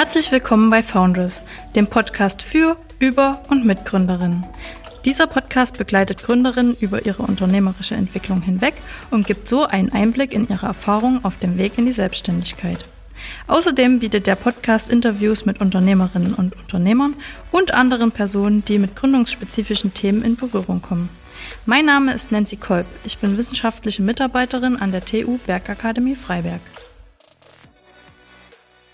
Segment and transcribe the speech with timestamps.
[0.00, 1.42] Herzlich willkommen bei Founders,
[1.76, 4.46] dem Podcast für, über und mit Gründerinnen.
[5.04, 8.72] Dieser Podcast begleitet Gründerinnen über ihre unternehmerische Entwicklung hinweg
[9.10, 12.82] und gibt so einen Einblick in ihre Erfahrungen auf dem Weg in die Selbstständigkeit.
[13.46, 17.14] Außerdem bietet der Podcast Interviews mit Unternehmerinnen und Unternehmern
[17.50, 21.10] und anderen Personen, die mit gründungsspezifischen Themen in Berührung kommen.
[21.66, 22.86] Mein Name ist Nancy Kolb.
[23.04, 26.62] Ich bin wissenschaftliche Mitarbeiterin an der TU Bergakademie Freiberg.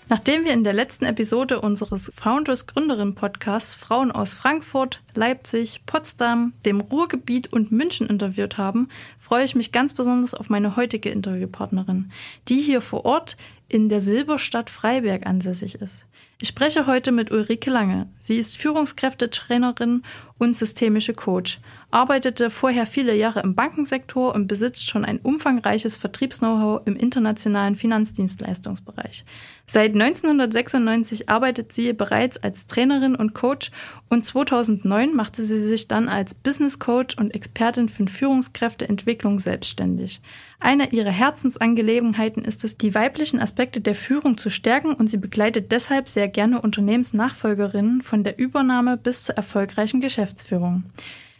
[0.09, 6.53] Nachdem wir in der letzten Episode unseres Founders Gründerin Podcasts Frauen aus Frankfurt, Leipzig, Potsdam,
[6.65, 8.87] dem Ruhrgebiet und München interviewt haben,
[9.19, 12.09] freue ich mich ganz besonders auf meine heutige Interviewpartnerin,
[12.47, 13.35] die hier vor Ort
[13.67, 16.05] in der Silberstadt Freiberg ansässig ist.
[16.39, 18.07] Ich spreche heute mit Ulrike Lange.
[18.21, 20.03] Sie ist Führungskräftetrainerin
[20.37, 21.59] und systemische Coach,
[21.89, 29.23] arbeitete vorher viele Jahre im Bankensektor und besitzt schon ein umfangreiches Vertriebs-Know-how im internationalen Finanzdienstleistungsbereich.
[29.67, 33.71] Seit 1996 arbeitet sie bereits als Trainerin und Coach
[34.09, 40.21] und 2009 machte sie sich dann als Business Coach und Expertin für Führungskräfteentwicklung selbstständig.
[40.59, 45.71] Eine ihrer Herzensangelegenheiten ist es, die weiblichen Aspekte der Führung zu stärken und sie begleitet
[45.71, 50.26] deshalb sehr gerne Unternehmensnachfolgerinnen von der Übernahme bis zur erfolgreichen Geschäftsführung.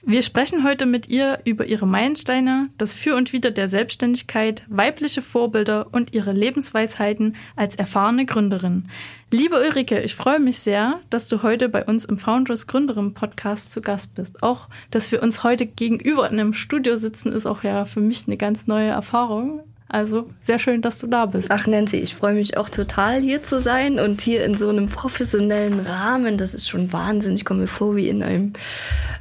[0.09, 5.21] Wir sprechen heute mit ihr über ihre Meilensteine, das Für und Wider der Selbstständigkeit, weibliche
[5.21, 8.89] Vorbilder und ihre Lebensweisheiten als erfahrene Gründerin.
[9.31, 13.73] Liebe Ulrike, ich freue mich sehr, dass du heute bei uns im Founders Gründerin Podcast
[13.73, 14.41] zu Gast bist.
[14.43, 18.27] Auch, dass wir uns heute gegenüber in einem Studio sitzen, ist auch ja für mich
[18.27, 19.61] eine ganz neue Erfahrung.
[19.89, 21.49] Also sehr schön, dass du da bist.
[21.49, 24.89] Ach Nancy, ich freue mich auch total hier zu sein und hier in so einem
[24.89, 26.37] professionellen Rahmen.
[26.37, 27.35] Das ist schon Wahnsinn.
[27.35, 28.53] Ich komme mir vor wie in einem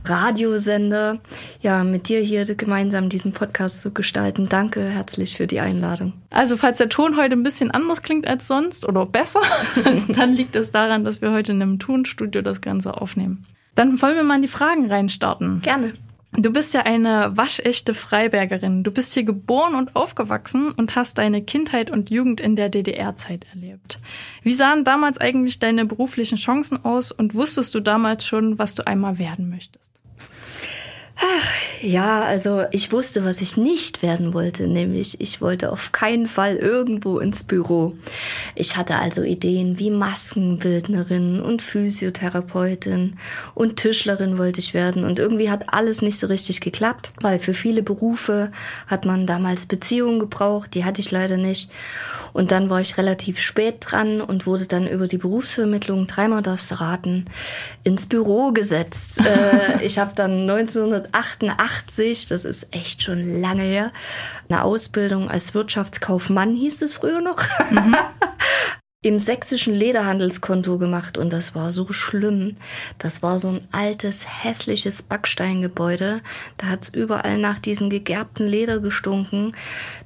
[0.05, 1.19] Radiosender.
[1.61, 4.49] Ja, mit dir hier gemeinsam diesen Podcast zu gestalten.
[4.49, 6.15] Danke herzlich für die Einladung.
[6.31, 9.43] Also falls der Ton heute ein bisschen anders klingt als sonst oder besser,
[10.09, 13.47] dann liegt es daran, dass wir heute in einem Tonstudio das Ganze aufnehmen.
[13.77, 15.61] Dann wollen wir mal in die Fragen reinstarten.
[15.61, 15.93] Gerne.
[16.39, 18.85] Du bist ja eine waschechte Freibergerin.
[18.85, 23.47] Du bist hier geboren und aufgewachsen und hast deine Kindheit und Jugend in der DDR-Zeit
[23.55, 24.01] erlebt.
[24.43, 28.87] Wie sahen damals eigentlich deine beruflichen Chancen aus und wusstest du damals schon, was du
[28.87, 29.96] einmal werden möchtest?
[31.19, 31.49] Ach,
[31.81, 36.57] ja, also ich wusste, was ich nicht werden wollte, nämlich ich wollte auf keinen Fall
[36.57, 37.97] irgendwo ins Büro.
[38.55, 43.17] Ich hatte also Ideen wie Maskenbildnerin und Physiotherapeutin
[43.55, 47.55] und Tischlerin wollte ich werden und irgendwie hat alles nicht so richtig geklappt, weil für
[47.55, 48.53] viele Berufe
[48.87, 51.71] hat man damals Beziehungen gebraucht, die hatte ich leider nicht.
[52.37, 56.71] Und dann war ich relativ spät dran und wurde dann über die Berufsvermittlung, dreimal darfst
[56.71, 57.25] du raten,
[57.83, 59.21] ins Büro gesetzt.
[59.25, 63.91] äh, ich habe dann 1988, das ist echt schon lange her,
[64.51, 67.43] eine Ausbildung als Wirtschaftskaufmann hieß es früher noch.
[67.71, 67.97] Mhm.
[69.07, 72.57] im sächsischen Lederhandelskonto gemacht und das war so schlimm.
[72.99, 76.23] Das war so ein altes, hässliches Backsteingebäude.
[76.57, 79.55] Da hat's überall nach diesem gegerbten Leder gestunken.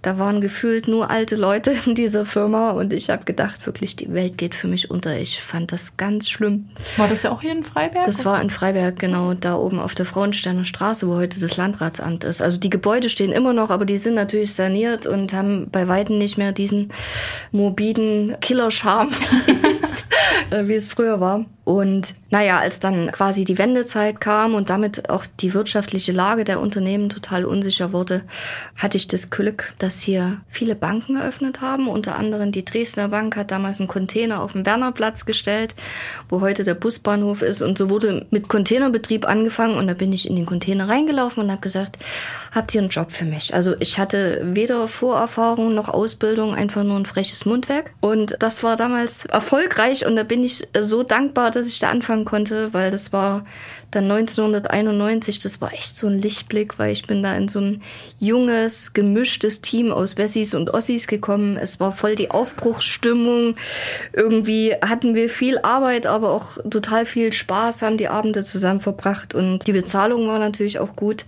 [0.03, 4.13] Da waren gefühlt nur alte Leute in dieser Firma und ich habe gedacht, wirklich, die
[4.13, 5.19] Welt geht für mich unter.
[5.19, 6.69] Ich fand das ganz schlimm.
[6.99, 8.05] War das ja auch hier in Freiberg?
[8.05, 12.25] Das war in Freiberg, genau, da oben auf der Frauensteiner Straße, wo heute das Landratsamt
[12.25, 12.43] ist.
[12.43, 16.19] Also die Gebäude stehen immer noch, aber die sind natürlich saniert und haben bei weitem
[16.19, 16.91] nicht mehr diesen
[17.51, 19.13] morbiden Killerschau Charme,
[20.51, 21.45] äh, wie es früher war.
[21.63, 26.61] Und naja, als dann quasi die Wendezeit kam und damit auch die wirtschaftliche Lage der
[26.61, 28.23] Unternehmen total unsicher wurde,
[28.77, 31.89] hatte ich das Glück, dass hier viele Banken eröffnet haben.
[31.89, 35.75] Unter anderem die Dresdner Bank hat damals einen Container auf den Wernerplatz gestellt,
[36.29, 37.63] wo heute der Busbahnhof ist.
[37.63, 41.51] Und so wurde mit Containerbetrieb angefangen und da bin ich in den Container reingelaufen und
[41.51, 41.99] habe gesagt,
[42.53, 43.55] habt ihr einen Job für mich?
[43.55, 47.91] Also ich hatte weder Vorerfahrung noch Ausbildung, einfach nur ein freches Mundwerk.
[48.01, 52.20] Und das war damals erfolgreich und da bin ich so dankbar, dass ich da anfangen
[52.25, 53.45] konnte, weil das war
[53.91, 57.83] dann 1991, das war echt so ein Lichtblick, weil ich bin da in so ein
[58.19, 61.57] junges, gemischtes Team aus Wessis und Ossis gekommen.
[61.57, 63.57] Es war voll die Aufbruchsstimmung.
[64.13, 69.35] Irgendwie hatten wir viel Arbeit, aber auch total viel Spaß, haben die Abende zusammen verbracht
[69.35, 71.25] und die Bezahlung war natürlich auch gut.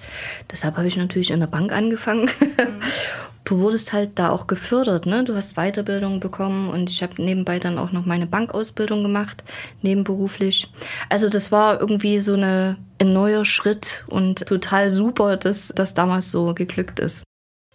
[0.50, 2.30] Deshalb habe ich natürlich in der Bank angefangen.
[3.44, 5.24] Du wurdest halt da auch gefördert, ne?
[5.24, 9.42] Du hast Weiterbildung bekommen und ich habe nebenbei dann auch noch meine Bankausbildung gemacht,
[9.82, 10.72] nebenberuflich.
[11.08, 16.30] Also das war irgendwie so eine, ein neuer Schritt und total super, dass das damals
[16.30, 17.24] so geglückt ist.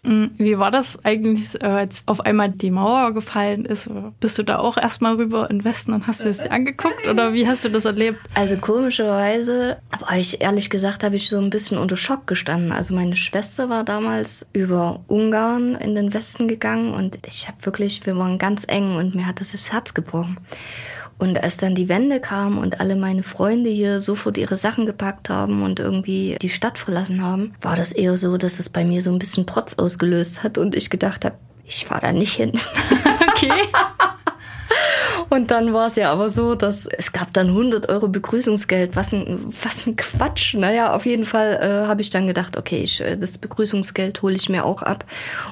[0.08, 3.90] Mm, wie war das eigentlich, äh, als auf einmal die Mauer gefallen ist?
[4.22, 7.34] Bist du da auch erstmal rüber in Westen und hast du es dir angeguckt oder
[7.34, 8.18] wie hast du das erlebt?
[8.34, 12.72] Also komischerweise, aber ich ehrlich gesagt, habe ich so ein bisschen unter Schock gestanden.
[12.72, 18.06] Also meine Schwester war damals über Ungarn in den Westen gegangen und ich habe wirklich,
[18.06, 20.38] wir waren ganz eng und mir hat das das Herz gebrochen.
[21.20, 25.30] Und als dann die Wende kam und alle meine Freunde hier sofort ihre Sachen gepackt
[25.30, 29.02] haben und irgendwie die Stadt verlassen haben, war das eher so, dass es bei mir
[29.02, 31.36] so ein bisschen Trotz ausgelöst hat und ich gedacht habe,
[31.66, 32.54] ich fahre da nicht hin.
[33.38, 33.52] Okay.
[35.30, 38.96] Und dann war es ja aber so, dass es gab dann 100 Euro Begrüßungsgeld.
[38.96, 40.54] Was ein, was ein Quatsch.
[40.54, 44.36] Naja, auf jeden Fall äh, habe ich dann gedacht, okay, ich, äh, das Begrüßungsgeld hole
[44.36, 45.06] ich mir auch ab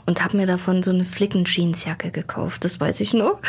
[0.06, 2.64] und habe mir davon so eine Flicken-Jeansjacke gekauft.
[2.64, 3.40] Das weiß ich noch.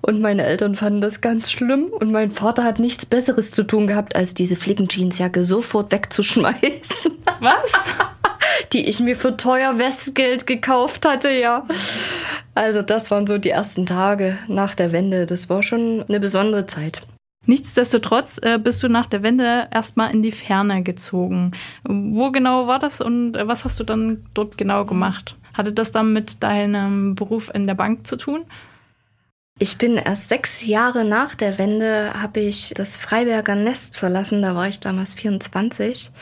[0.00, 1.84] Und meine Eltern fanden das ganz schlimm.
[1.84, 7.12] Und mein Vater hat nichts Besseres zu tun gehabt, als diese Flicken-Jeansjacke sofort wegzuschmeißen.
[7.40, 7.72] Was?
[8.72, 11.66] Die ich mir für teuer Westgeld gekauft hatte, ja.
[12.54, 15.26] Also das waren so die ersten Tage nach der Wende.
[15.26, 17.02] Das war schon eine besondere Zeit.
[17.46, 21.52] Nichtsdestotrotz äh, bist du nach der Wende erstmal in die Ferne gezogen.
[21.84, 25.34] Wo genau war das und was hast du dann dort genau gemacht?
[25.54, 28.44] Hatte das dann mit deinem Beruf in der Bank zu tun?
[29.58, 34.42] Ich bin erst sechs Jahre nach der Wende, habe ich das Freiberger Nest verlassen.
[34.42, 36.12] Da war ich damals 24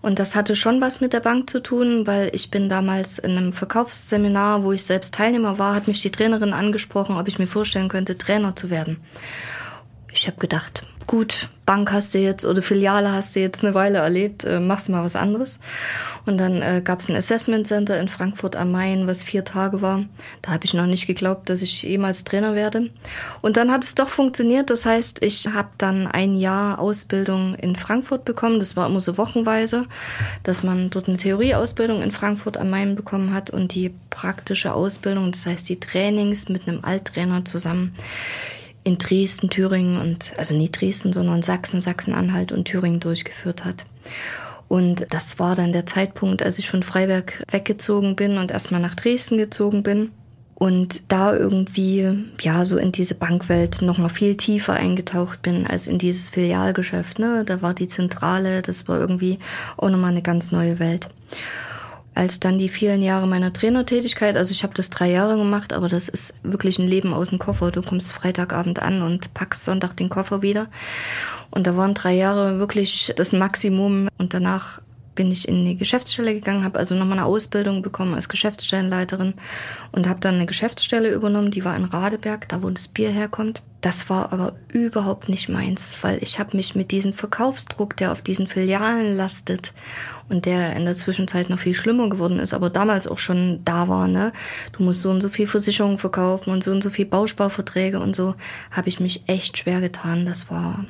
[0.00, 3.36] und das hatte schon was mit der Bank zu tun, weil ich bin damals in
[3.36, 7.46] einem Verkaufsseminar, wo ich selbst Teilnehmer war, hat mich die Trainerin angesprochen, ob ich mir
[7.46, 8.98] vorstellen könnte, Trainer zu werden.
[10.18, 13.98] Ich habe gedacht, gut, Bank hast du jetzt oder Filiale hast du jetzt eine Weile
[13.98, 15.60] erlebt, äh, machst mal was anderes.
[16.26, 19.80] Und dann äh, gab es ein Assessment Center in Frankfurt am Main, was vier Tage
[19.80, 20.06] war.
[20.42, 22.90] Da habe ich noch nicht geglaubt, dass ich jemals Trainer werde.
[23.42, 24.70] Und dann hat es doch funktioniert.
[24.70, 28.58] Das heißt, ich habe dann ein Jahr Ausbildung in Frankfurt bekommen.
[28.58, 29.86] Das war immer so wochenweise,
[30.42, 35.30] dass man dort eine Theorieausbildung in Frankfurt am Main bekommen hat und die praktische Ausbildung,
[35.30, 37.94] das heißt die Trainings mit einem Alttrainer zusammen
[38.88, 43.84] in Dresden, Thüringen und also nicht Dresden, sondern Sachsen, Sachsen-Anhalt und Thüringen durchgeführt hat.
[44.66, 48.94] Und das war dann der Zeitpunkt, als ich von Freiberg weggezogen bin und erstmal nach
[48.94, 50.10] Dresden gezogen bin
[50.54, 52.08] und da irgendwie
[52.40, 57.18] ja so in diese Bankwelt noch mal viel tiefer eingetaucht bin als in dieses Filialgeschäft.
[57.18, 59.38] Ne, da war die Zentrale, das war irgendwie
[59.76, 61.08] auch noch mal eine ganz neue Welt
[62.18, 65.88] als dann die vielen Jahre meiner Trainertätigkeit, also ich habe das drei Jahre gemacht, aber
[65.88, 67.70] das ist wirklich ein Leben aus dem Koffer.
[67.70, 70.66] Du kommst Freitagabend an und packst Sonntag den Koffer wieder.
[71.50, 74.08] Und da waren drei Jahre wirklich das Maximum.
[74.18, 74.80] Und danach
[75.18, 79.34] bin ich in die Geschäftsstelle gegangen, habe also nochmal eine Ausbildung bekommen als Geschäftsstellenleiterin
[79.90, 83.64] und habe dann eine Geschäftsstelle übernommen, die war in Radeberg, da wo das Bier herkommt.
[83.80, 88.22] Das war aber überhaupt nicht meins, weil ich habe mich mit diesem Verkaufsdruck, der auf
[88.22, 89.72] diesen Filialen lastet
[90.28, 93.88] und der in der Zwischenzeit noch viel schlimmer geworden ist, aber damals auch schon da
[93.88, 94.32] war, ne?
[94.70, 98.14] Du musst so und so viel Versicherungen verkaufen und so und so viel Bausparverträge und
[98.14, 98.36] so,
[98.70, 100.26] habe ich mich echt schwer getan.
[100.26, 100.84] Das war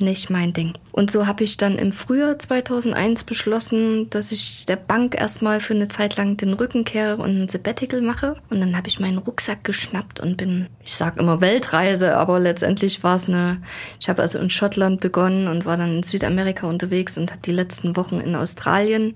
[0.00, 0.74] nicht mein Ding.
[0.92, 5.74] Und so habe ich dann im Frühjahr 2001 beschlossen, dass ich der Bank erstmal für
[5.74, 8.36] eine Zeit lang den Rücken kehre und ein Sabbatical mache.
[8.50, 13.02] Und dann habe ich meinen Rucksack geschnappt und bin, ich sag immer Weltreise, aber letztendlich
[13.02, 13.62] war es eine,
[14.00, 17.52] ich habe also in Schottland begonnen und war dann in Südamerika unterwegs und habe die
[17.52, 19.14] letzten Wochen in Australien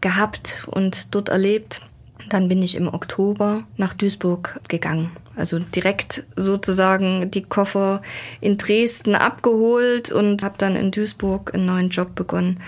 [0.00, 1.82] gehabt und dort erlebt.
[2.30, 5.10] Dann bin ich im Oktober nach Duisburg gegangen.
[5.36, 8.02] Also direkt sozusagen die Koffer
[8.40, 12.60] in Dresden abgeholt und habe dann in Duisburg einen neuen Job begonnen.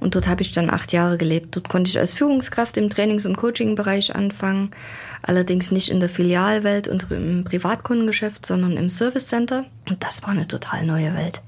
[0.00, 1.54] Und dort habe ich dann acht Jahre gelebt.
[1.54, 4.72] Dort konnte ich als Führungskraft im Trainings- und Coaching-Bereich anfangen.
[5.22, 9.64] Allerdings nicht in der Filialwelt und im Privatkundengeschäft, sondern im Service Center.
[9.88, 11.40] Und das war eine total neue Welt.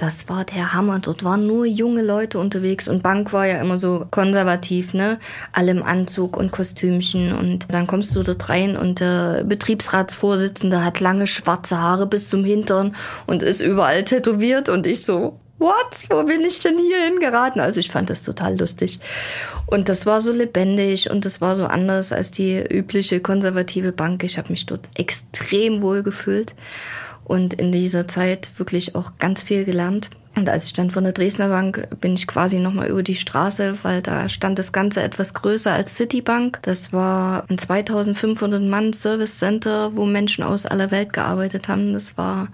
[0.00, 0.98] Das war der Hammer.
[0.98, 5.18] Dort waren nur junge Leute unterwegs und Bank war ja immer so konservativ, ne?
[5.52, 11.00] Alle im Anzug und Kostümchen und dann kommst du dort rein und der Betriebsratsvorsitzende hat
[11.00, 16.04] lange schwarze Haare bis zum Hintern und ist überall tätowiert und ich so, what?
[16.08, 17.60] Wo bin ich denn hier hingeraten?
[17.60, 19.00] Also ich fand das total lustig.
[19.66, 24.24] Und das war so lebendig und das war so anders als die übliche konservative Bank.
[24.24, 26.54] Ich habe mich dort extrem wohl gefühlt
[27.30, 30.10] und in dieser Zeit wirklich auch ganz viel gelernt.
[30.34, 33.78] Und als ich dann von der Dresdner Bank bin ich quasi nochmal über die Straße,
[33.82, 36.58] weil da stand das Ganze etwas größer als Citibank.
[36.62, 41.92] Das war ein 2500 Mann Service Center, wo Menschen aus aller Welt gearbeitet haben.
[41.92, 42.48] Das war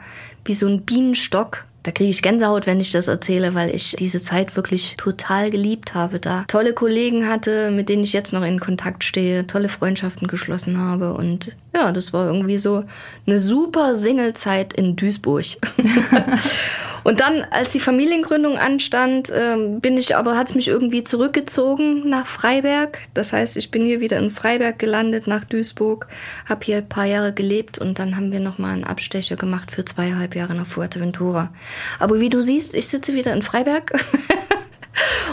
[0.45, 4.21] wie so ein Bienenstock da kriege ich Gänsehaut, wenn ich das erzähle, weil ich diese
[4.21, 6.19] Zeit wirklich total geliebt habe.
[6.19, 10.78] Da tolle Kollegen hatte, mit denen ich jetzt noch in Kontakt stehe, tolle Freundschaften geschlossen
[10.78, 11.14] habe.
[11.14, 12.83] Und ja, das war irgendwie so
[13.25, 15.45] eine super Singlezeit in Duisburg.
[17.07, 22.09] Und dann, als die Familiengründung anstand, ähm, bin ich aber, hat es mich irgendwie zurückgezogen
[22.09, 22.99] nach Freiberg.
[23.15, 26.09] Das heißt, ich bin hier wieder in Freiberg gelandet, nach Duisburg,
[26.47, 29.85] habe hier ein paar Jahre gelebt und dann haben wir nochmal einen Abstecher gemacht für
[29.85, 31.53] zweieinhalb Jahre nach Fuerteventura.
[32.01, 33.93] Aber wie du siehst, ich sitze wieder in Freiberg.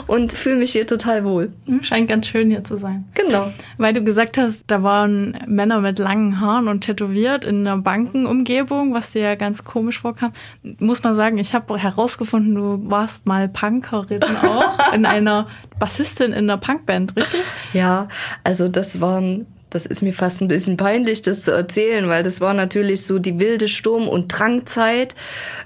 [0.08, 1.51] und fühle mich hier total wohl.
[1.65, 3.05] Hm, scheint ganz schön hier zu sein.
[3.13, 3.51] Genau.
[3.77, 8.93] Weil du gesagt hast, da waren Männer mit langen Haaren und tätowiert in einer Bankenumgebung,
[8.93, 10.32] was dir ja ganz komisch vorkam.
[10.79, 15.48] Muss man sagen, ich habe herausgefunden, du warst mal Punkerin auch in einer
[15.79, 17.41] Bassistin in einer Punkband, richtig?
[17.74, 18.08] Ja,
[18.43, 22.42] also das waren das ist mir fast ein bisschen peinlich, das zu erzählen, weil das
[22.42, 25.15] war natürlich so die wilde Sturm- und Drangzeit.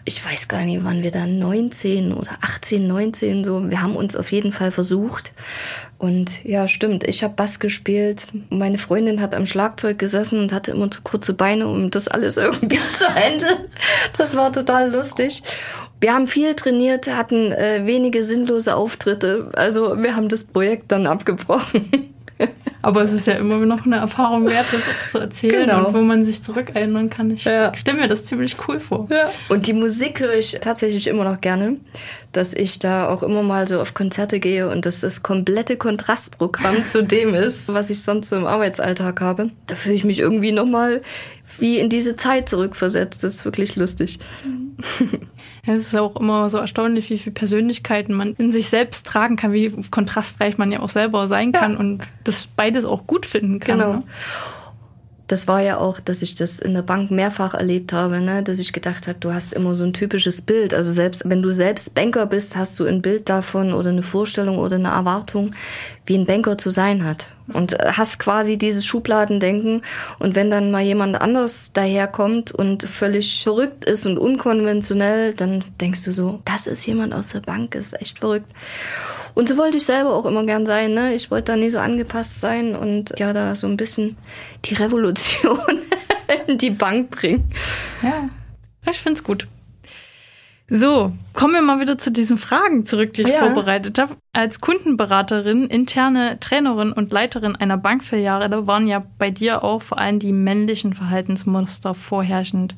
[0.05, 3.69] Ich weiß gar nicht, wann wir da 19 oder 18, 19 so.
[3.69, 5.33] Wir haben uns auf jeden Fall versucht.
[5.97, 8.27] Und ja, stimmt, ich habe Bass gespielt.
[8.49, 12.37] Meine Freundin hat am Schlagzeug gesessen und hatte immer zu kurze Beine, um das alles
[12.37, 13.65] irgendwie zu handeln.
[14.17, 15.43] Das war total lustig.
[15.99, 19.49] Wir haben viel trainiert, hatten äh, wenige sinnlose Auftritte.
[19.55, 22.13] Also wir haben das Projekt dann abgebrochen.
[22.81, 25.87] Aber es ist ja immer noch eine Erfahrung wert, das auch zu erzählen genau.
[25.87, 27.31] und wo man sich zurückerinnern kann.
[27.31, 27.73] Ich ja.
[27.75, 29.07] stelle mir das ziemlich cool vor.
[29.09, 29.29] Ja.
[29.49, 31.77] Und die Musik höre ich tatsächlich immer noch gerne,
[32.31, 36.85] dass ich da auch immer mal so auf Konzerte gehe und dass das komplette Kontrastprogramm
[36.85, 39.49] zu dem ist, was ich sonst so im Arbeitsalltag habe.
[39.65, 41.01] Da fühle ich mich irgendwie nochmal
[41.59, 43.23] wie in diese Zeit zurückversetzt.
[43.23, 44.19] Das ist wirklich lustig.
[45.67, 49.53] Es ist auch immer so erstaunlich, wie viele Persönlichkeiten man in sich selbst tragen kann,
[49.53, 51.79] wie kontrastreich man ja auch selber sein kann ja.
[51.79, 53.77] und das beides auch gut finden kann.
[53.77, 53.93] Genau.
[53.93, 54.03] Ne?
[55.27, 58.43] das war ja auch, dass ich das in der Bank mehrfach erlebt habe, ne?
[58.43, 60.73] dass ich gedacht habe, du hast immer so ein typisches Bild.
[60.73, 64.57] Also selbst wenn du selbst Banker bist, hast du ein Bild davon oder eine Vorstellung
[64.57, 65.51] oder eine Erwartung,
[66.07, 67.35] wie ein Banker zu sein hat.
[67.53, 69.83] Und hast quasi dieses Schubladendenken.
[70.19, 76.03] Und wenn dann mal jemand anders daherkommt und völlig verrückt ist und unkonventionell, dann denkst
[76.03, 78.51] du so, das ist jemand aus der Bank, ist echt verrückt.
[79.33, 80.93] Und so wollte ich selber auch immer gern sein.
[80.93, 81.13] Ne?
[81.13, 84.17] Ich wollte da nie so angepasst sein und ja, da so ein bisschen
[84.65, 85.59] die Revolution
[86.47, 87.51] in die Bank bringen.
[88.01, 88.29] Ja,
[88.89, 89.47] ich finde es gut.
[90.69, 93.39] So, kommen wir mal wieder zu diesen Fragen zurück, die ich ja.
[93.39, 94.17] vorbereitet habe.
[94.33, 100.19] Als Kundenberaterin, interne Trainerin und Leiterin einer Bankfiliale waren ja bei dir auch vor allem
[100.19, 102.75] die männlichen Verhaltensmuster vorherrschend.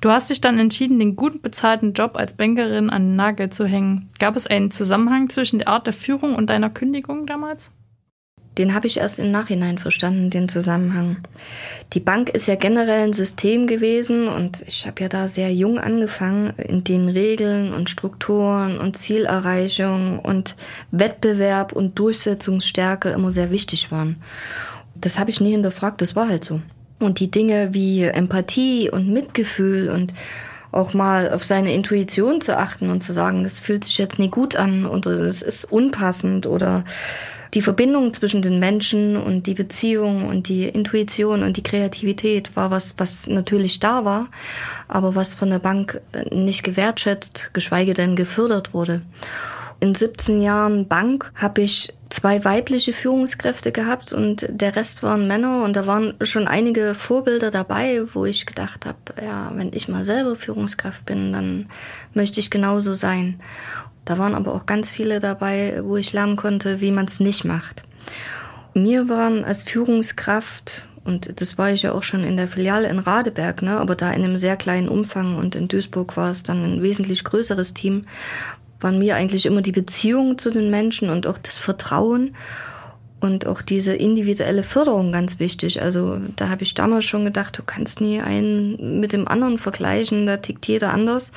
[0.00, 3.64] Du hast dich dann entschieden, den gut bezahlten Job als Bankerin an den Nagel zu
[3.64, 4.10] hängen.
[4.18, 7.70] Gab es einen Zusammenhang zwischen der Art der Führung und deiner Kündigung damals?
[8.58, 11.18] Den habe ich erst im Nachhinein verstanden, den Zusammenhang.
[11.92, 15.78] Die Bank ist ja generell ein System gewesen und ich habe ja da sehr jung
[15.78, 20.56] angefangen, in den Regeln und Strukturen und Zielerreichung und
[20.90, 24.16] Wettbewerb und Durchsetzungsstärke immer sehr wichtig waren.
[24.96, 26.60] Das habe ich nie hinterfragt, das war halt so.
[26.98, 30.12] Und die Dinge wie Empathie und Mitgefühl und
[30.72, 34.28] auch mal auf seine Intuition zu achten und zu sagen, das fühlt sich jetzt nie
[34.28, 36.84] gut an oder das ist unpassend oder
[37.54, 42.70] die Verbindung zwischen den Menschen und die Beziehung und die Intuition und die Kreativität war
[42.70, 44.28] was, was natürlich da war,
[44.88, 49.02] aber was von der Bank nicht gewertschätzt, geschweige denn gefördert wurde.
[49.82, 55.64] In 17 Jahren Bank habe ich zwei weibliche Führungskräfte gehabt und der Rest waren Männer
[55.64, 60.04] und da waren schon einige Vorbilder dabei, wo ich gedacht habe, ja, wenn ich mal
[60.04, 61.70] selber Führungskraft bin, dann
[62.12, 63.40] möchte ich genauso sein.
[64.10, 67.44] Da waren aber auch ganz viele dabei, wo ich lernen konnte, wie man es nicht
[67.44, 67.84] macht.
[68.74, 72.98] Mir waren als Führungskraft und das war ich ja auch schon in der Filiale in
[72.98, 76.64] Radeberg, ne, aber da in einem sehr kleinen Umfang und in Duisburg war es dann
[76.64, 78.06] ein wesentlich größeres Team,
[78.80, 82.34] waren mir eigentlich immer die Beziehung zu den Menschen und auch das Vertrauen
[83.20, 85.82] und auch diese individuelle Förderung ganz wichtig.
[85.82, 90.26] Also da habe ich damals schon gedacht, du kannst nie einen mit dem anderen vergleichen,
[90.26, 91.30] da tickt jeder anders.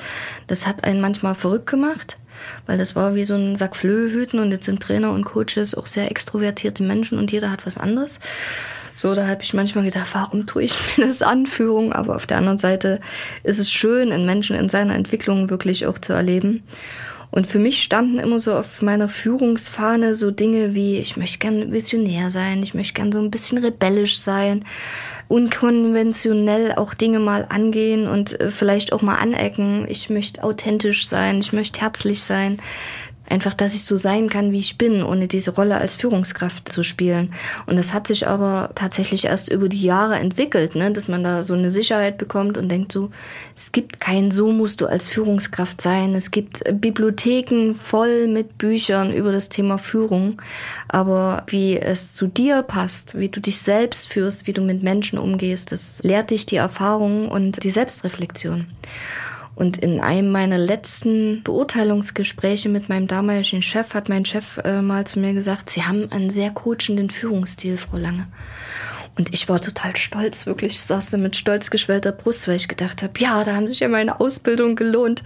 [0.48, 2.18] Das hat einen manchmal verrückt gemacht,
[2.66, 5.86] weil das war wie so ein Sack Flöhüten und jetzt sind Trainer und Coaches auch
[5.86, 8.20] sehr extrovertierte Menschen und jeder hat was anderes.
[8.96, 11.92] So, da habe ich manchmal gedacht, warum tue ich mir das Anführung?
[11.92, 13.00] Aber auf der anderen Seite
[13.42, 16.62] ist es schön, einen Menschen in seiner Entwicklung wirklich auch zu erleben.
[17.34, 21.72] Und für mich standen immer so auf meiner Führungsfahne so Dinge wie, ich möchte gern
[21.72, 24.64] visionär sein, ich möchte gern so ein bisschen rebellisch sein,
[25.28, 29.86] unkonventionell auch Dinge mal angehen und äh, vielleicht auch mal anecken.
[29.88, 32.60] Ich möchte authentisch sein, ich möchte herzlich sein.
[33.28, 36.82] Einfach, dass ich so sein kann, wie ich bin, ohne diese Rolle als Führungskraft zu
[36.82, 37.32] spielen.
[37.66, 40.92] Und das hat sich aber tatsächlich erst über die Jahre entwickelt, ne?
[40.92, 43.10] dass man da so eine Sicherheit bekommt und denkt so,
[43.56, 46.14] es gibt kein so musst du als Führungskraft sein.
[46.14, 50.42] Es gibt Bibliotheken voll mit Büchern über das Thema Führung.
[50.88, 55.18] Aber wie es zu dir passt, wie du dich selbst führst, wie du mit Menschen
[55.18, 58.66] umgehst, das lehrt dich die Erfahrung und die Selbstreflexion.
[59.54, 65.06] Und in einem meiner letzten Beurteilungsgespräche mit meinem damaligen Chef hat mein Chef äh, mal
[65.06, 68.26] zu mir gesagt, Sie haben einen sehr coachenden Führungsstil, Frau Lange.
[69.16, 70.72] Und ich war total stolz, wirklich.
[70.72, 73.80] Ich saß da mit stolz geschwellter Brust, weil ich gedacht habe, ja, da haben sich
[73.80, 75.22] ja meine Ausbildung gelohnt.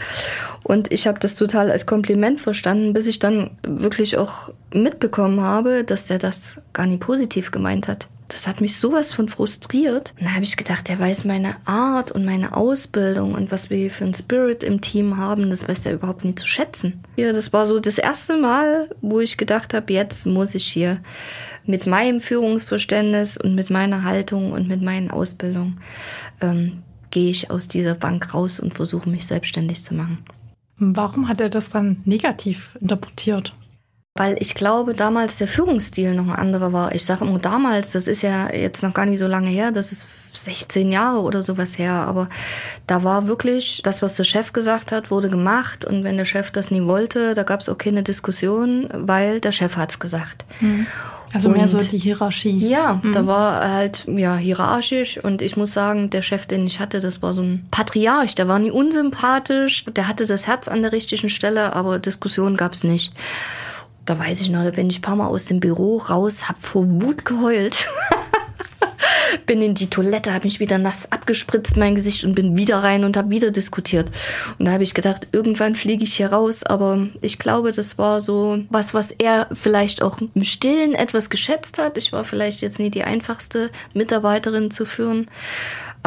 [0.62, 5.84] Und ich habe das total als Kompliment verstanden, bis ich dann wirklich auch mitbekommen habe,
[5.84, 8.08] dass der das gar nicht positiv gemeint hat.
[8.28, 10.12] Das hat mich sowas von frustriert.
[10.18, 13.78] Und da habe ich gedacht, der weiß meine Art und meine Ausbildung und was wir
[13.78, 17.02] hier für einen Spirit im Team haben, das weiß der überhaupt nie zu schätzen.
[17.16, 21.00] Ja, das war so das erste Mal, wo ich gedacht habe, jetzt muss ich hier
[21.64, 25.80] mit meinem Führungsverständnis und mit meiner Haltung und mit meinen Ausbildungen
[26.40, 30.18] ähm, gehe ich aus dieser Bank raus und versuche mich selbstständig zu machen.
[30.78, 33.54] Warum hat er das dann negativ interpretiert?
[34.18, 36.92] Weil ich glaube, damals der Führungsstil noch ein anderer war.
[36.92, 39.92] Ich sage immer damals, das ist ja jetzt noch gar nicht so lange her, das
[39.92, 42.28] ist 16 Jahre oder sowas her, aber
[42.88, 46.50] da war wirklich das, was der Chef gesagt hat, wurde gemacht und wenn der Chef
[46.50, 50.44] das nie wollte, da gab es auch keine Diskussion, weil der Chef hat's gesagt.
[50.58, 50.88] Mhm.
[51.32, 52.56] Also mehr so die Hierarchie.
[52.66, 53.12] Ja, mhm.
[53.12, 57.22] da war halt ja hierarchisch und ich muss sagen, der Chef, den ich hatte, das
[57.22, 61.28] war so ein Patriarch, der war nie unsympathisch, der hatte das Herz an der richtigen
[61.28, 63.12] Stelle, aber Diskussion gab's nicht.
[64.08, 66.62] Da weiß ich noch, da bin ich ein paar Mal aus dem Büro raus, hab
[66.62, 67.90] vor Wut geheult.
[69.46, 73.04] bin in die Toilette, habe mich wieder nass abgespritzt, mein Gesicht und bin wieder rein
[73.04, 74.10] und habe wieder diskutiert.
[74.58, 76.62] Und da habe ich gedacht, irgendwann fliege ich hier raus.
[76.62, 81.76] Aber ich glaube, das war so was, was er vielleicht auch im Stillen etwas geschätzt
[81.76, 81.98] hat.
[81.98, 85.28] Ich war vielleicht jetzt nie die einfachste Mitarbeiterin zu führen.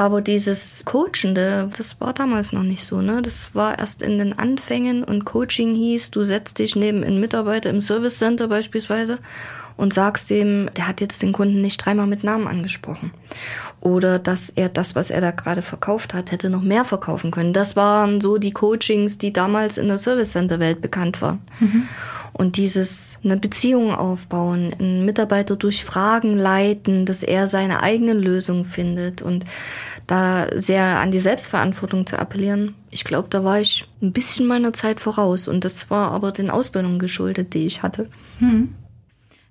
[0.01, 3.21] Aber dieses Coachende, das war damals noch nicht so, ne?
[3.21, 7.69] Das war erst in den Anfängen und Coaching hieß, du setzt dich neben einen Mitarbeiter
[7.69, 9.19] im Service Center beispielsweise
[9.77, 13.11] und sagst dem, der hat jetzt den Kunden nicht dreimal mit Namen angesprochen.
[13.79, 17.53] Oder dass er das, was er da gerade verkauft hat, hätte noch mehr verkaufen können.
[17.53, 21.41] Das waren so die Coachings, die damals in der Service Center Welt bekannt waren.
[21.59, 21.87] Mhm.
[22.33, 28.63] Und dieses eine Beziehung aufbauen, einen Mitarbeiter durch Fragen leiten, dass er seine eigenen Lösungen
[28.63, 29.45] findet und
[30.11, 32.75] da sehr an die Selbstverantwortung zu appellieren.
[32.89, 36.49] Ich glaube, da war ich ein bisschen meiner Zeit voraus und das war aber den
[36.49, 38.09] Ausbildungen geschuldet, die ich hatte.
[38.41, 38.75] Mhm.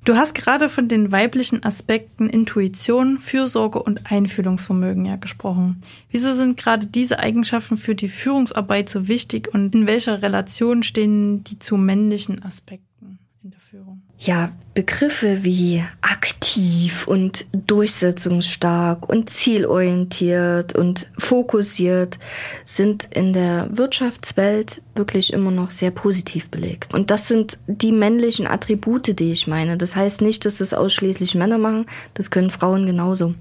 [0.05, 5.83] Du hast gerade von den weiblichen Aspekten Intuition, Fürsorge und Einfühlungsvermögen ja gesprochen.
[6.11, 11.43] Wieso sind gerade diese Eigenschaften für die Führungsarbeit so wichtig und in welcher Relation stehen
[11.45, 14.03] die zu männlichen Aspekten in der Führung?
[14.21, 22.19] Ja, Begriffe wie aktiv und durchsetzungsstark und zielorientiert und fokussiert
[22.65, 26.95] sind in der Wirtschaftswelt wirklich immer noch sehr positiv belegt.
[26.95, 29.77] Und das sind die männlichen Attribute, die ich meine.
[29.77, 33.35] Das heißt nicht, dass das ausschließlich Männer machen, das können Frauen genauso.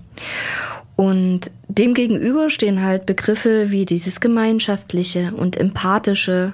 [0.95, 6.53] Und demgegenüber stehen halt Begriffe wie dieses gemeinschaftliche und empathische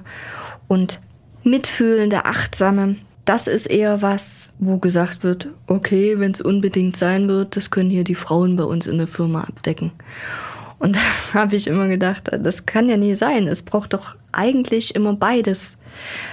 [0.68, 1.00] und
[1.42, 7.56] mitfühlende, achtsame, das ist eher was, wo gesagt wird, okay, wenn es unbedingt sein wird,
[7.56, 9.92] das können hier die Frauen bei uns in der Firma abdecken.
[10.78, 10.96] Und
[11.34, 13.48] da habe ich immer gedacht, das kann ja nie sein.
[13.48, 15.76] Es braucht doch eigentlich immer beides.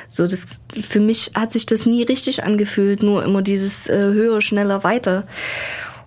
[0.07, 4.41] So, das, für mich hat sich das nie richtig angefühlt, nur immer dieses äh, höher,
[4.41, 5.25] schneller, weiter.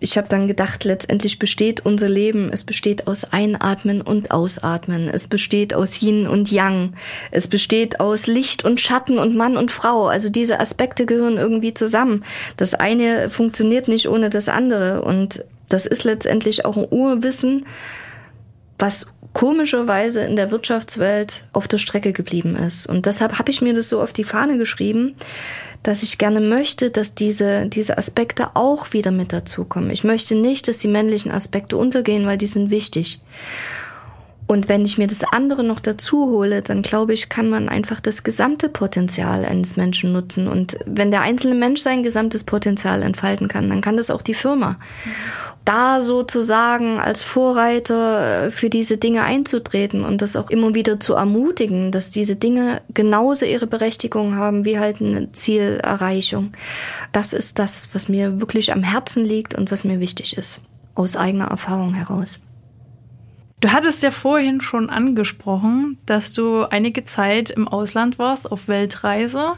[0.06, 5.26] Ich habe dann gedacht, letztendlich besteht unser Leben, es besteht aus Einatmen und Ausatmen, es
[5.26, 6.92] besteht aus Yin und Yang,
[7.32, 10.06] es besteht aus Licht und Schatten und Mann und Frau.
[10.06, 12.24] Also diese Aspekte gehören irgendwie zusammen.
[12.56, 17.66] Das eine funktioniert nicht ohne das andere und das ist letztendlich auch ein Urwissen,
[18.78, 22.86] was komischerweise in der Wirtschaftswelt auf der Strecke geblieben ist.
[22.86, 25.14] Und deshalb habe ich mir das so auf die Fahne geschrieben,
[25.82, 29.90] dass ich gerne möchte, dass diese, diese Aspekte auch wieder mit dazukommen.
[29.90, 33.20] Ich möchte nicht, dass die männlichen Aspekte untergehen, weil die sind wichtig.
[34.46, 38.00] Und wenn ich mir das andere noch dazu hole, dann glaube ich, kann man einfach
[38.00, 40.48] das gesamte Potenzial eines Menschen nutzen.
[40.48, 44.34] Und wenn der einzelne Mensch sein gesamtes Potenzial entfalten kann, dann kann das auch die
[44.34, 44.78] Firma
[45.66, 51.14] da sozusagen als Vorreiter äh, für diese Dinge einzutreten und das auch immer wieder zu
[51.14, 56.52] ermutigen, dass diese Dinge genauso ihre Berechtigung haben wie halt eine Zielerreichung.
[57.12, 60.62] Das ist das, was mir wirklich am Herzen liegt und was mir wichtig ist,
[60.94, 62.38] aus eigener Erfahrung heraus.
[63.60, 69.54] Du hattest ja vorhin schon angesprochen, dass du einige Zeit im Ausland warst, auf Weltreise.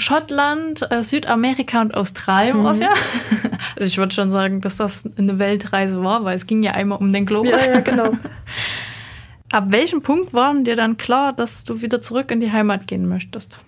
[0.00, 2.64] Schottland, äh, Südamerika und Australien mhm.
[2.64, 2.90] war es ja.
[3.76, 6.98] Also ich würde schon sagen, dass das eine Weltreise war, weil es ging ja einmal
[6.98, 7.66] um den Globus.
[7.66, 8.12] Ja, ja, genau.
[9.52, 13.08] Ab welchem Punkt war dir dann klar, dass du wieder zurück in die Heimat gehen
[13.08, 13.58] möchtest?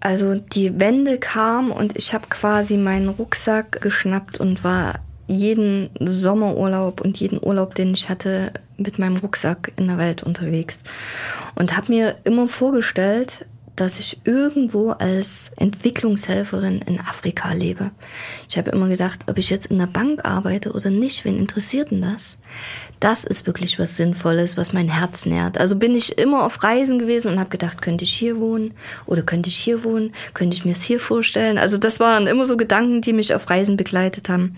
[0.00, 7.00] Also die Wende kam und ich habe quasi meinen Rucksack geschnappt und war jeden Sommerurlaub
[7.00, 10.82] und jeden Urlaub, den ich hatte, mit meinem Rucksack in der Welt unterwegs.
[11.54, 17.90] Und habe mir immer vorgestellt, dass ich irgendwo als Entwicklungshelferin in Afrika lebe.
[18.48, 21.90] Ich habe immer gedacht, ob ich jetzt in der Bank arbeite oder nicht, wen interessiert
[21.90, 22.38] denn das?
[23.00, 25.58] Das ist wirklich was Sinnvolles, was mein Herz nährt.
[25.58, 28.74] Also bin ich immer auf Reisen gewesen und habe gedacht, könnte ich hier wohnen
[29.06, 31.58] oder könnte ich hier wohnen, könnte ich mir es hier vorstellen.
[31.58, 34.56] Also das waren immer so Gedanken, die mich auf Reisen begleitet haben.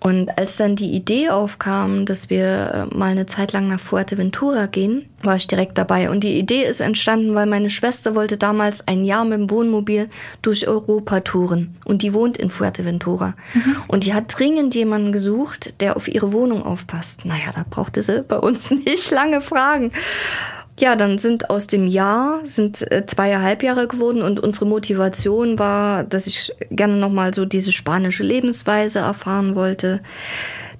[0.00, 4.64] Und als dann die Idee aufkam, dass wir äh, mal eine Zeit lang nach Fuerteventura
[4.66, 6.08] gehen, war ich direkt dabei.
[6.08, 10.08] Und die Idee ist entstanden, weil meine Schwester wollte damals ein Jahr mit dem Wohnmobil
[10.40, 11.76] durch Europa touren.
[11.84, 13.34] Und die wohnt in Fuerteventura.
[13.52, 13.76] Mhm.
[13.88, 17.26] Und die hat dringend jemanden gesucht, der auf ihre Wohnung aufpasst.
[17.26, 19.92] Naja, da brauchte sie bei uns nicht lange fragen.
[20.80, 26.04] Ja, dann sind aus dem Jahr sind äh, zweieinhalb Jahre geworden und unsere Motivation war,
[26.04, 30.00] dass ich gerne noch mal so diese spanische Lebensweise erfahren wollte,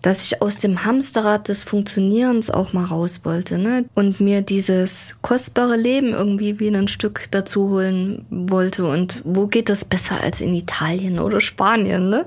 [0.01, 3.85] dass ich aus dem Hamsterrad des Funktionierens auch mal raus wollte, ne?
[3.95, 8.87] Und mir dieses kostbare Leben irgendwie wieder ein Stück dazu holen wollte.
[8.87, 12.25] Und wo geht das besser als in Italien oder Spanien, ne?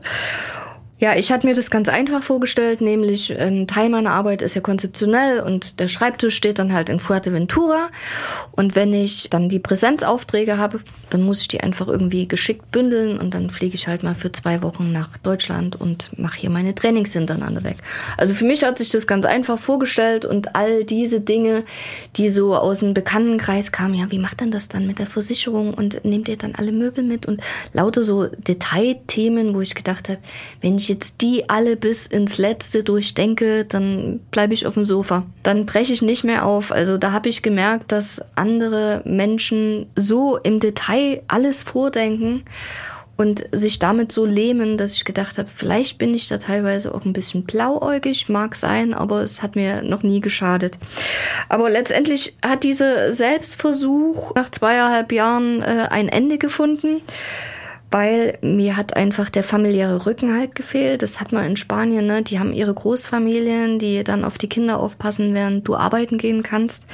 [1.04, 4.62] Ja, ich hatte mir das ganz einfach vorgestellt, nämlich ein Teil meiner Arbeit ist ja
[4.62, 7.89] konzeptionell und der Schreibtisch steht dann halt in Fuerteventura.
[8.54, 13.20] Und wenn ich dann die Präsenzaufträge habe, dann muss ich die einfach irgendwie geschickt bündeln
[13.20, 16.74] und dann fliege ich halt mal für zwei Wochen nach Deutschland und mache hier meine
[16.74, 17.80] Trainings hintereinander weg.
[18.16, 21.66] Also für mich hat sich das ganz einfach vorgestellt und all diese Dinge,
[22.16, 25.74] die so aus dem Bekanntenkreis kamen, ja, wie macht denn das dann mit der Versicherung
[25.74, 27.42] und nehmt ihr dann alle Möbel mit und
[27.74, 30.20] lauter so Detailthemen, wo ich gedacht habe,
[30.62, 35.23] wenn ich jetzt die alle bis ins Letzte durchdenke, dann bleibe ich auf dem Sofa.
[35.41, 36.71] Dann breche ich nicht mehr auf.
[36.71, 42.43] Also da habe ich gemerkt, dass andere Menschen so im Detail alles vordenken
[43.15, 47.06] und sich damit so lähmen, dass ich gedacht habe, vielleicht bin ich da teilweise auch
[47.06, 50.77] ein bisschen blauäugig, mag sein, aber es hat mir noch nie geschadet.
[51.49, 57.01] Aber letztendlich hat dieser Selbstversuch nach zweieinhalb Jahren äh, ein Ende gefunden
[57.93, 61.03] weil mir hat einfach der familiäre Rückenhalt gefehlt.
[61.03, 62.23] Das hat man in Spanien, ne?
[62.23, 66.88] Die haben ihre Großfamilien, die dann auf die Kinder aufpassen, während du arbeiten gehen kannst.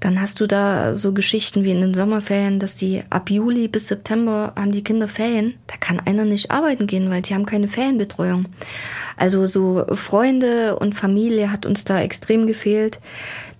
[0.00, 3.86] Dann hast du da so Geschichten wie in den Sommerferien, dass die ab Juli bis
[3.86, 5.54] September haben die Kinder Ferien.
[5.68, 8.46] Da kann einer nicht arbeiten gehen, weil die haben keine Ferienbetreuung.
[9.16, 12.98] Also so Freunde und Familie hat uns da extrem gefehlt.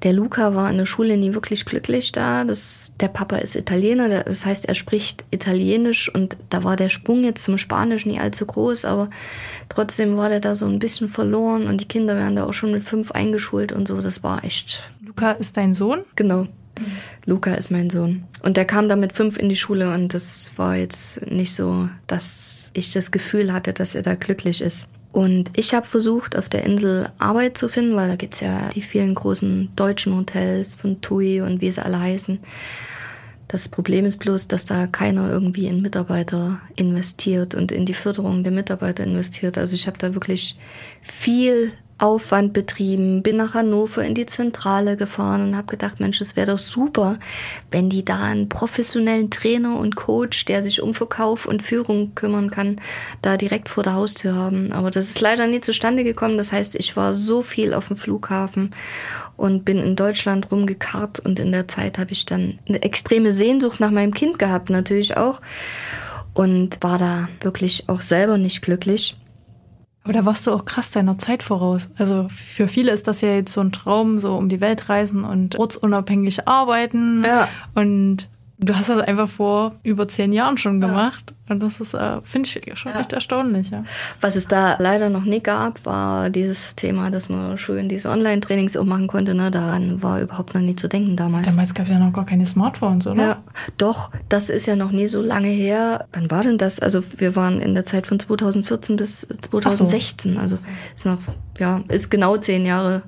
[0.02, 2.44] Der Luca war in der Schule nie wirklich glücklich da.
[2.44, 7.22] Das, der Papa ist Italiener, das heißt, er spricht Italienisch und da war der Sprung
[7.22, 9.10] jetzt zum Spanisch nie allzu groß, aber
[9.68, 12.72] trotzdem war der da so ein bisschen verloren und die Kinder werden da auch schon
[12.72, 14.00] mit fünf eingeschult und so.
[14.00, 14.82] Das war echt.
[15.04, 16.04] Luca ist dein Sohn?
[16.16, 16.48] Genau.
[17.24, 18.24] Luca ist mein Sohn.
[18.42, 21.88] Und der kam da mit fünf in die Schule und das war jetzt nicht so,
[22.08, 24.88] dass ich das Gefühl hatte, dass er da glücklich ist.
[25.12, 28.80] Und ich habe versucht, auf der Insel Arbeit zu finden, weil da gibt's ja die
[28.80, 32.38] vielen großen deutschen Hotels von TUI und wie sie alle heißen.
[33.46, 38.42] Das Problem ist bloß, dass da keiner irgendwie in Mitarbeiter investiert und in die Förderung
[38.42, 39.58] der Mitarbeiter investiert.
[39.58, 40.56] Also ich habe da wirklich
[41.02, 46.34] viel Aufwand betrieben, bin nach Hannover in die Zentrale gefahren und habe gedacht, Mensch, es
[46.34, 47.20] wäre doch super,
[47.70, 52.50] wenn die da einen professionellen Trainer und Coach, der sich um Verkauf und Führung kümmern
[52.50, 52.80] kann,
[53.22, 54.72] da direkt vor der Haustür haben.
[54.72, 56.38] Aber das ist leider nie zustande gekommen.
[56.38, 58.74] Das heißt, ich war so viel auf dem Flughafen
[59.36, 63.78] und bin in Deutschland rumgekarrt und in der Zeit habe ich dann eine extreme Sehnsucht
[63.78, 65.40] nach meinem Kind gehabt, natürlich auch.
[66.34, 69.14] Und war da wirklich auch selber nicht glücklich.
[70.04, 71.88] Aber da warst du auch krass deiner Zeit voraus.
[71.96, 75.24] Also für viele ist das ja jetzt so ein Traum, so um die Welt reisen
[75.24, 77.22] und ortsunabhängig arbeiten.
[77.24, 77.48] Ja.
[77.74, 81.24] Und du hast das einfach vor über zehn Jahren schon gemacht.
[81.28, 81.52] Ja.
[81.52, 83.00] Und das ist, äh, finde ich, schon ja.
[83.00, 83.70] echt erstaunlich.
[83.70, 83.84] Ja.
[84.20, 88.76] Was es da leider noch nie gab, war dieses Thema, dass man schön diese Online-Trainings
[88.76, 89.34] auch machen konnte.
[89.34, 89.50] Ne?
[89.50, 91.46] Daran war überhaupt noch nie zu denken damals.
[91.46, 93.22] Damals gab es ja noch gar keine Smartphones, oder?
[93.22, 93.42] Ja,
[93.76, 96.06] doch, das ist ja noch nie so lange her.
[96.12, 96.80] Wann war denn das?
[96.80, 100.34] Also wir waren in der Zeit von 2014 bis 2016.
[100.34, 100.40] So.
[100.40, 100.56] Also
[100.94, 101.18] ist noch,
[101.58, 103.02] ja, ist genau zehn Jahre.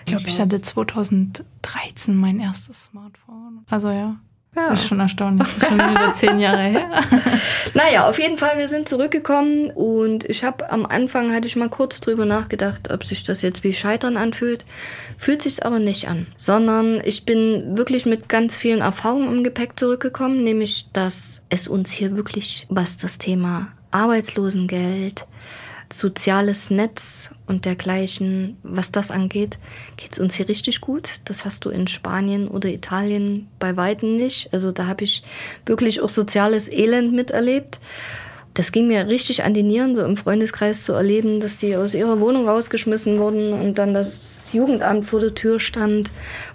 [0.00, 3.64] Ich glaube, ich hatte 2013 mein erstes Smartphone.
[3.68, 4.16] Also ja.
[4.56, 4.70] Ja.
[4.70, 5.46] Das ist schon erstaunlich.
[5.46, 6.90] Das ist schon wieder zehn Jahre her.
[7.74, 11.68] naja, auf jeden Fall, wir sind zurückgekommen und ich habe am Anfang hatte ich mal
[11.68, 14.64] kurz drüber nachgedacht, ob sich das jetzt wie Scheitern anfühlt.
[15.16, 19.78] Fühlt sich aber nicht an, sondern ich bin wirklich mit ganz vielen Erfahrungen im Gepäck
[19.78, 25.26] zurückgekommen, nämlich dass es uns hier wirklich, was das Thema Arbeitslosengeld,
[25.92, 29.58] soziales Netz und dergleichen, was das angeht,
[29.96, 31.20] geht es uns hier richtig gut.
[31.24, 34.52] Das hast du in Spanien oder Italien bei weitem nicht.
[34.52, 35.22] Also da habe ich
[35.66, 37.80] wirklich auch soziales Elend miterlebt.
[38.54, 41.94] das ging mir richtig an die Nieren, so im Freundeskreis zu erleben, dass die aus
[41.94, 46.10] ihrer Wohnung rausgeschmissen wurden und dann das Jugendamt vor der Tür stand,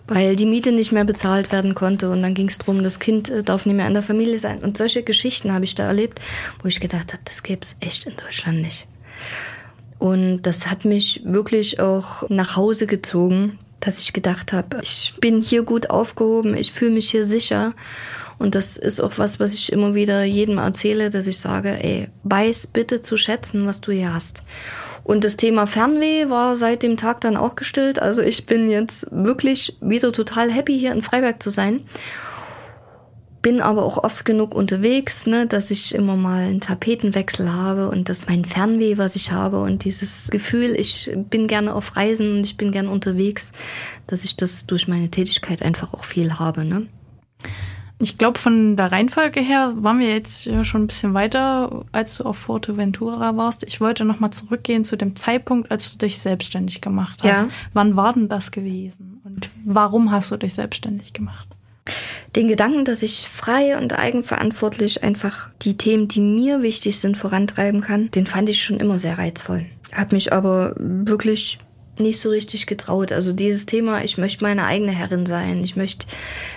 [0.08, 2.10] weil die Miete nicht mehr bezahlt werden konnte.
[2.10, 4.60] Und dann ging es darum, das Kind äh, darf nicht mehr in der Familie sein.
[4.60, 6.20] Und solche Geschichten habe ich da erlebt,
[6.62, 8.88] wo ich gedacht habe, das gäbe es echt in Deutschland nicht.
[10.00, 15.42] Und das hat mich wirklich auch nach Hause gezogen, dass ich gedacht habe, ich bin
[15.42, 17.74] hier gut aufgehoben, ich fühle mich hier sicher.
[18.38, 22.10] Und das ist auch was, was ich immer wieder jedem erzähle, dass ich sage, ey,
[22.24, 24.44] weiß bitte zu schätzen, was du hier hast.
[25.06, 28.02] Und das Thema Fernweh war seit dem Tag dann auch gestillt.
[28.02, 31.82] Also ich bin jetzt wirklich wieder total happy, hier in Freiberg zu sein.
[33.46, 38.10] Bin aber auch oft genug unterwegs, ne, dass ich immer mal einen Tapetenwechsel habe und
[38.10, 42.44] dass mein Fernweh, was ich habe und dieses Gefühl, ich bin gerne auf Reisen und
[42.44, 43.52] ich bin gerne unterwegs,
[44.08, 46.66] dass ich das durch meine Tätigkeit einfach auch viel habe.
[46.66, 46.88] Ne?
[48.00, 52.24] Ich glaube, von der Reihenfolge her waren wir jetzt schon ein bisschen weiter, als du
[52.24, 53.64] auf Forteventura warst.
[53.64, 57.44] Ich wollte nochmal zurückgehen zu dem Zeitpunkt, als du dich selbstständig gemacht hast.
[57.44, 57.48] Ja.
[57.74, 59.22] Wann war denn das gewesen?
[59.24, 61.55] Und warum hast du dich selbstständig gemacht?
[62.36, 67.82] Den Gedanken, dass ich frei und eigenverantwortlich einfach die Themen, die mir wichtig sind, vorantreiben
[67.82, 69.66] kann, den fand ich schon immer sehr reizvoll.
[69.94, 71.60] Hab mich aber wirklich
[72.00, 73.12] nicht so richtig getraut.
[73.12, 75.64] Also dieses Thema, ich möchte meine eigene Herrin sein.
[75.64, 76.08] Ich möchte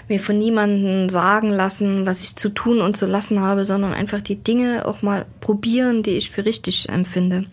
[0.08, 4.20] mir von niemandem sagen lassen, was ich zu tun und zu lassen habe, sondern einfach
[4.20, 7.44] die Dinge auch mal probieren, die ich für richtig empfinde.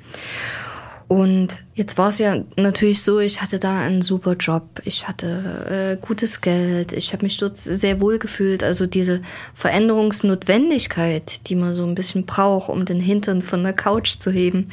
[1.07, 5.97] Und jetzt war es ja natürlich so, ich hatte da einen super Job, ich hatte
[6.01, 8.63] äh, gutes Geld, ich habe mich dort sehr wohl gefühlt.
[8.63, 9.21] Also diese
[9.53, 14.69] Veränderungsnotwendigkeit, die man so ein bisschen braucht, um den Hintern von der Couch zu heben,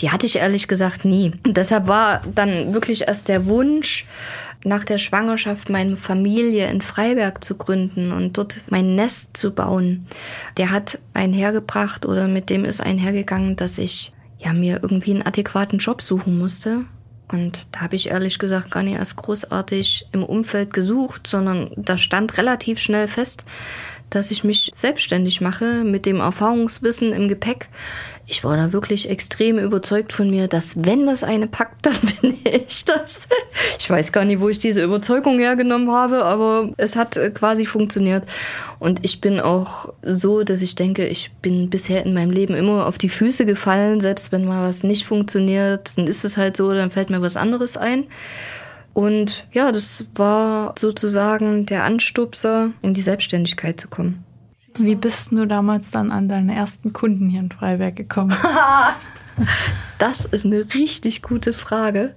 [0.00, 1.32] die hatte ich ehrlich gesagt nie.
[1.44, 4.06] Und deshalb war dann wirklich erst der Wunsch,
[4.66, 10.06] nach der Schwangerschaft meine Familie in Freiberg zu gründen und dort mein Nest zu bauen,
[10.56, 15.78] der hat einhergebracht oder mit dem ist einhergegangen, dass ich ja, mir irgendwie einen adäquaten
[15.78, 16.84] Job suchen musste.
[17.28, 21.96] Und da habe ich ehrlich gesagt gar nicht erst großartig im Umfeld gesucht, sondern da
[21.96, 23.44] stand relativ schnell fest,
[24.10, 27.68] dass ich mich selbstständig mache mit dem Erfahrungswissen im Gepäck.
[28.26, 32.38] Ich war da wirklich extrem überzeugt von mir, dass wenn das eine packt, dann bin
[32.44, 33.28] ich das.
[33.78, 37.66] Ich weiß gar nicht, wo ich diese Überzeugung hergenommen habe, aber es hat äh, quasi
[37.66, 38.24] funktioniert.
[38.78, 42.86] Und ich bin auch so, dass ich denke, ich bin bisher in meinem Leben immer
[42.86, 44.00] auf die Füße gefallen.
[44.00, 47.36] Selbst wenn mal was nicht funktioniert, dann ist es halt so, dann fällt mir was
[47.36, 48.04] anderes ein.
[48.94, 54.24] Und ja, das war sozusagen der Anstupser, in die Selbstständigkeit zu kommen.
[54.78, 58.36] Wie bist du damals dann an deine ersten Kunden hier in Freiberg gekommen?
[59.98, 62.14] das ist eine richtig gute Frage.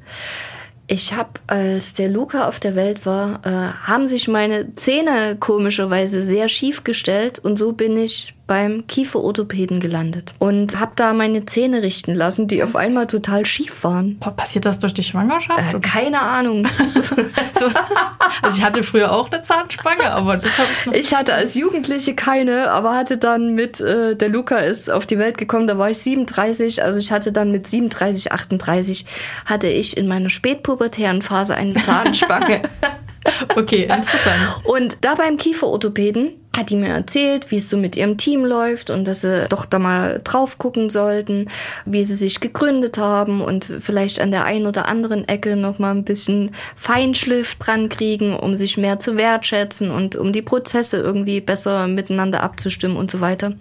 [0.88, 3.50] Ich habe, als der Luca auf der Welt war, äh,
[3.88, 10.34] haben sich meine Zähne komischerweise sehr schief gestellt und so bin ich beim Kieferorthopäden gelandet
[10.40, 14.18] und habe da meine Zähne richten lassen, die auf einmal total schief waren.
[14.20, 15.74] Passiert das durch die Schwangerschaft?
[15.74, 16.66] Äh, keine Ahnung.
[18.42, 20.94] also ich hatte früher auch eine Zahnspange, aber das habe ich noch.
[20.94, 25.20] Ich hatte als Jugendliche keine, aber hatte dann mit äh, der Luca ist auf die
[25.20, 29.06] Welt gekommen, da war ich 37, also ich hatte dann mit 37, 38
[29.46, 32.62] hatte ich in meiner spätpubertären Phase eine Zahnspange.
[33.56, 34.62] okay, interessant.
[34.64, 38.90] Und da beim Kieferorthopäden hat die mir erzählt, wie es so mit ihrem Team läuft
[38.90, 41.48] und dass sie doch da mal drauf gucken sollten,
[41.86, 45.92] wie sie sich gegründet haben und vielleicht an der einen oder anderen Ecke noch mal
[45.92, 51.42] ein bisschen Feinschliff dran kriegen, um sich mehr zu wertschätzen und um die Prozesse irgendwie
[51.42, 53.54] besser miteinander abzustimmen und so weiter.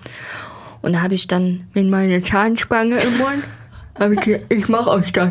[0.81, 3.45] Und da habe ich dann mit meiner Zahnspange im Mund,
[3.99, 5.31] habe ich gesagt, ich mache euch das.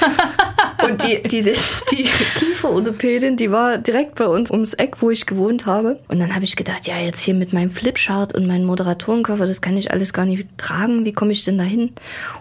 [0.82, 1.54] Und die, die, die,
[1.90, 2.04] die
[2.38, 5.98] Kieferorthopädin, die war direkt bei uns ums Eck, wo ich gewohnt habe.
[6.08, 9.60] Und dann habe ich gedacht, ja, jetzt hier mit meinem Flipchart und meinem Moderatorenkoffer, das
[9.60, 11.04] kann ich alles gar nicht tragen.
[11.04, 11.92] Wie komme ich denn da hin?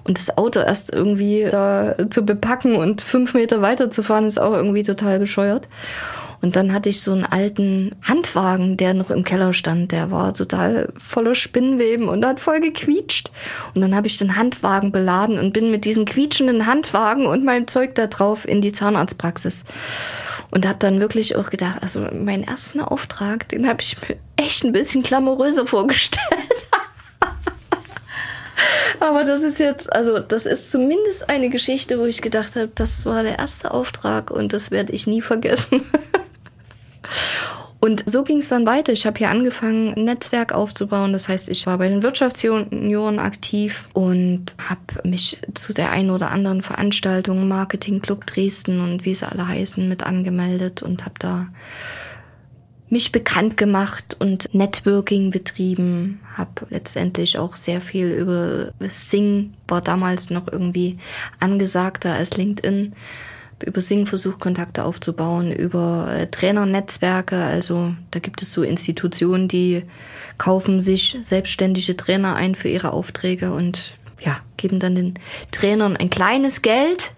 [0.04, 4.39] Und das Auto erst irgendwie da zu bepacken und fünf Meter weiter zu fahren, ist
[4.39, 5.67] auch irgendwie total bescheuert.
[6.41, 9.91] Und dann hatte ich so einen alten Handwagen, der noch im Keller stand.
[9.91, 13.32] Der war total voller Spinnweben und hat voll gequietscht.
[13.74, 17.67] Und dann habe ich den Handwagen beladen und bin mit diesem quietschenden Handwagen und meinem
[17.67, 19.65] Zeug da drauf in die Zahnarztpraxis.
[20.52, 24.63] Und habe dann wirklich auch gedacht, also meinen ersten Auftrag, den habe ich mir echt
[24.63, 26.26] ein bisschen glamouröser vorgestellt.
[29.00, 33.06] Aber das ist jetzt, also das ist zumindest eine Geschichte, wo ich gedacht habe, das
[33.06, 35.84] war der erste Auftrag und das werde ich nie vergessen.
[37.86, 38.94] Und so ging es dann weiter.
[38.94, 41.13] Ich habe hier angefangen, ein Netzwerk aufzubauen.
[41.13, 46.32] Das heißt, ich war bei den Wirtschaftsjunioren aktiv und habe mich zu der einen oder
[46.32, 51.46] anderen Veranstaltung, Marketing Club Dresden und wie sie alle heißen, mit angemeldet und habe da
[52.89, 60.30] mich bekannt gemacht und Networking betrieben, habe letztendlich auch sehr viel über Sing, war damals
[60.30, 60.98] noch irgendwie
[61.39, 62.93] angesagter als LinkedIn,
[63.65, 69.84] über Sing versucht Kontakte aufzubauen, über äh, Trainernetzwerke, also da gibt es so Institutionen, die
[70.38, 75.19] kaufen sich selbstständige Trainer ein für ihre Aufträge und ja, geben dann den
[75.51, 77.13] Trainern ein kleines Geld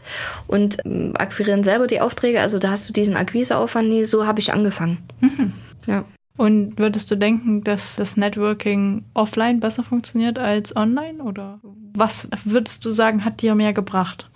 [0.47, 2.41] und ähm, akquirieren selber die Aufträge.
[2.41, 4.05] Also da hast du diesen Akquiseaufwand nie.
[4.05, 4.99] So habe ich angefangen.
[5.21, 5.53] Mhm.
[5.85, 6.05] Ja.
[6.37, 11.23] Und würdest du denken, dass das Networking offline besser funktioniert als online?
[11.23, 11.59] Oder
[11.93, 14.29] was würdest du sagen, hat dir mehr gebracht?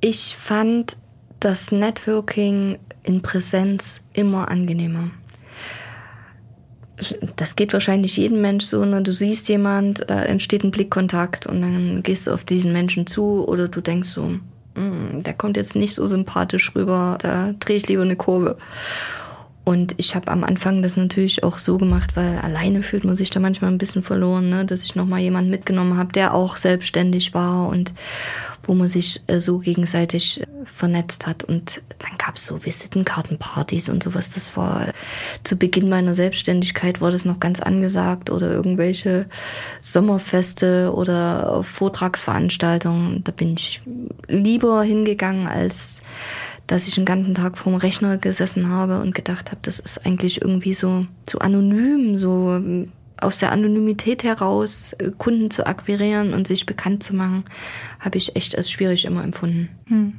[0.00, 0.96] Ich fand
[1.40, 5.10] das Networking in Präsenz immer angenehmer
[7.36, 9.02] das geht wahrscheinlich jedem Mensch so, ne?
[9.02, 13.46] du siehst jemand, da entsteht ein Blickkontakt und dann gehst du auf diesen Menschen zu
[13.46, 14.32] oder du denkst so,
[14.74, 18.56] mm, der kommt jetzt nicht so sympathisch rüber, da drehe ich lieber eine Kurve.
[19.66, 23.30] Und ich habe am Anfang das natürlich auch so gemacht, weil alleine fühlt man sich
[23.30, 24.64] da manchmal ein bisschen verloren, ne?
[24.64, 27.92] dass ich nochmal jemanden mitgenommen habe, der auch selbstständig war und
[28.62, 31.42] wo man sich äh, so gegenseitig äh, vernetzt hat.
[31.42, 34.30] Und dann gab es so Visitenkartenpartys und sowas.
[34.30, 34.86] Das war
[35.42, 39.26] zu Beginn meiner Selbstständigkeit war das noch ganz angesagt oder irgendwelche
[39.80, 43.24] Sommerfeste oder Vortragsveranstaltungen.
[43.24, 43.80] Da bin ich
[44.28, 46.02] lieber hingegangen, als
[46.66, 50.42] dass ich den ganzen Tag vorm Rechner gesessen habe und gedacht habe, das ist eigentlich
[50.42, 52.60] irgendwie so, so anonym, so
[53.18, 57.44] aus der Anonymität heraus äh, Kunden zu akquirieren und sich bekannt zu machen,
[58.00, 59.68] habe ich echt als schwierig immer empfunden.
[59.86, 60.14] Hm.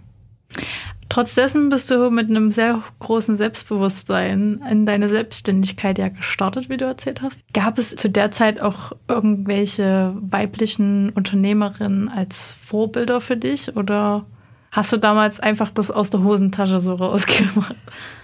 [1.10, 6.78] Trotz dessen bist du mit einem sehr großen Selbstbewusstsein in deine Selbstständigkeit ja gestartet, wie
[6.78, 7.40] du erzählt hast.
[7.54, 14.26] Gab es zu der Zeit auch irgendwelche weiblichen Unternehmerinnen als Vorbilder für dich oder
[14.78, 17.76] hast du damals einfach das aus der Hosentasche so rausgemacht?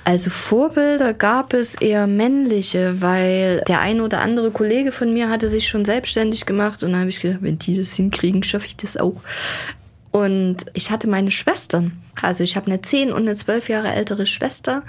[0.05, 5.49] Also Vorbilder gab es eher männliche, weil der eine oder andere Kollege von mir hatte
[5.49, 8.77] sich schon selbstständig gemacht und dann habe ich gedacht, wenn die das hinkriegen, schaffe ich
[8.77, 9.15] das auch.
[10.11, 11.93] Und ich hatte meine Schwestern.
[12.21, 14.83] Also ich habe eine zehn und eine zwölf Jahre ältere Schwester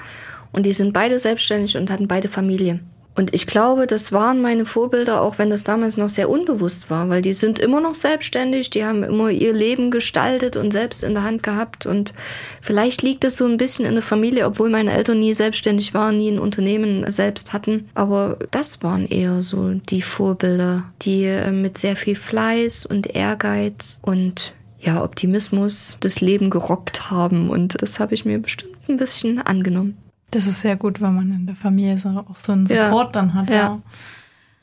[0.53, 2.81] und die sind beide selbstständig und hatten beide Familie.
[3.17, 7.09] Und ich glaube, das waren meine Vorbilder, auch wenn das damals noch sehr unbewusst war,
[7.09, 11.15] weil die sind immer noch selbstständig, die haben immer ihr Leben gestaltet und selbst in
[11.15, 11.87] der Hand gehabt.
[11.87, 12.13] Und
[12.61, 16.19] vielleicht liegt es so ein bisschen in der Familie, obwohl meine Eltern nie selbstständig waren,
[16.19, 17.89] nie ein Unternehmen selbst hatten.
[17.95, 24.01] Aber das waren eher so die Vorbilder, die äh, mit sehr viel Fleiß und Ehrgeiz
[24.03, 27.49] und ja, Optimismus das Leben gerockt haben.
[27.49, 30.04] Und das habe ich mir bestimmt ein bisschen angenommen.
[30.35, 33.13] Das ist sehr gut, wenn man in der Familie so, auch so einen Support ja.
[33.13, 33.49] dann hat.
[33.51, 33.57] Ja.
[33.57, 33.83] ja.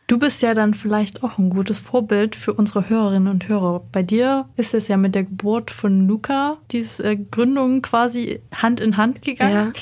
[0.08, 3.82] Du bist ja dann vielleicht auch ein gutes Vorbild für unsere Hörerinnen und Hörer.
[3.94, 8.82] Bei dir ist es ja mit der Geburt von Luca, diese äh, Gründung quasi Hand
[8.82, 9.72] in Hand gegangen.
[9.74, 9.82] Ja.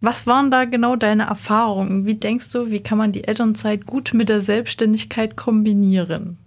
[0.00, 2.06] Was waren da genau deine Erfahrungen?
[2.06, 6.38] Wie denkst du, wie kann man die Elternzeit gut mit der Selbstständigkeit kombinieren?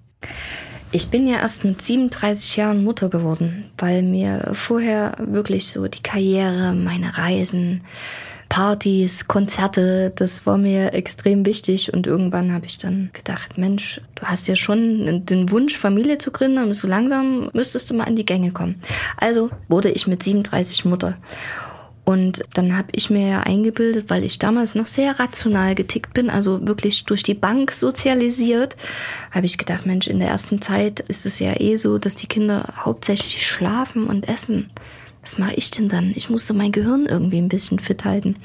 [0.93, 6.03] Ich bin ja erst mit 37 Jahren Mutter geworden, weil mir vorher wirklich so die
[6.03, 7.81] Karriere, meine Reisen,
[8.49, 11.93] Partys, Konzerte, das war mir extrem wichtig.
[11.93, 16.31] Und irgendwann habe ich dann gedacht, Mensch, du hast ja schon den Wunsch, Familie zu
[16.31, 18.81] gründen und so langsam müsstest du mal an die Gänge kommen.
[19.17, 21.17] Also wurde ich mit 37 Mutter.
[22.07, 26.29] Und dann habe ich mir ja eingebildet, weil ich damals noch sehr rational getickt bin,
[26.29, 28.77] also wirklich durch die Bank sozialisiert,
[29.29, 32.27] habe ich gedacht, Mensch, in der ersten Zeit ist es ja eh so, dass die
[32.27, 34.69] Kinder hauptsächlich schlafen und essen
[35.27, 36.13] was mache ich denn dann?
[36.15, 38.37] Ich musste mein Gehirn irgendwie ein bisschen fit halten.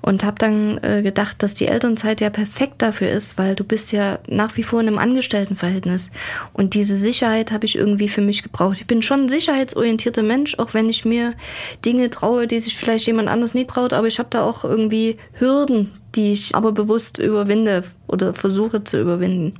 [0.00, 3.92] Und habe dann äh, gedacht, dass die Elternzeit ja perfekt dafür ist, weil du bist
[3.92, 6.10] ja nach wie vor in einem Angestelltenverhältnis.
[6.54, 8.78] Und diese Sicherheit habe ich irgendwie für mich gebraucht.
[8.80, 11.34] Ich bin schon ein sicherheitsorientierter Mensch, auch wenn ich mir
[11.84, 13.92] Dinge traue, die sich vielleicht jemand anders nicht traut.
[13.92, 18.98] Aber ich habe da auch irgendwie Hürden, die ich aber bewusst überwinde oder versuche zu
[18.98, 19.58] überwinden.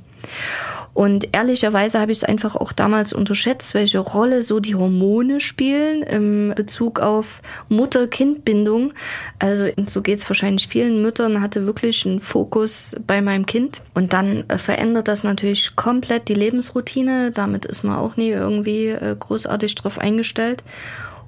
[0.95, 6.03] Und ehrlicherweise habe ich es einfach auch damals unterschätzt, welche Rolle so die Hormone spielen
[6.03, 8.93] im Bezug auf Mutter-Kind-Bindung.
[9.37, 13.81] Also so geht es wahrscheinlich vielen Müttern, hatte wirklich einen Fokus bei meinem Kind.
[13.93, 17.31] Und dann äh, verändert das natürlich komplett die Lebensroutine.
[17.33, 20.63] Damit ist man auch nie irgendwie äh, großartig drauf eingestellt.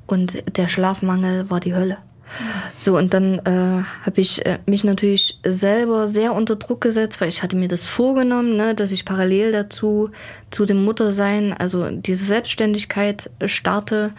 [0.06, 1.98] Und der Schlafmangel war die Hölle.
[2.76, 7.30] So, und dann äh, habe ich äh, mich natürlich selber sehr unter Druck gesetzt, weil
[7.30, 10.12] ich hatte mir das vorgenommen, ne, dass ich parallel dazu
[10.52, 14.14] zu dem Muttersein, also diese Selbstständigkeit starte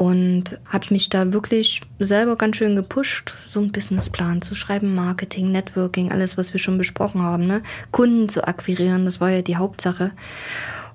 [0.00, 5.52] und habe mich da wirklich selber ganz schön gepusht, so einen Businessplan zu schreiben, Marketing,
[5.52, 7.62] Networking, alles, was wir schon besprochen haben, ne?
[7.90, 10.12] Kunden zu akquirieren, das war ja die Hauptsache.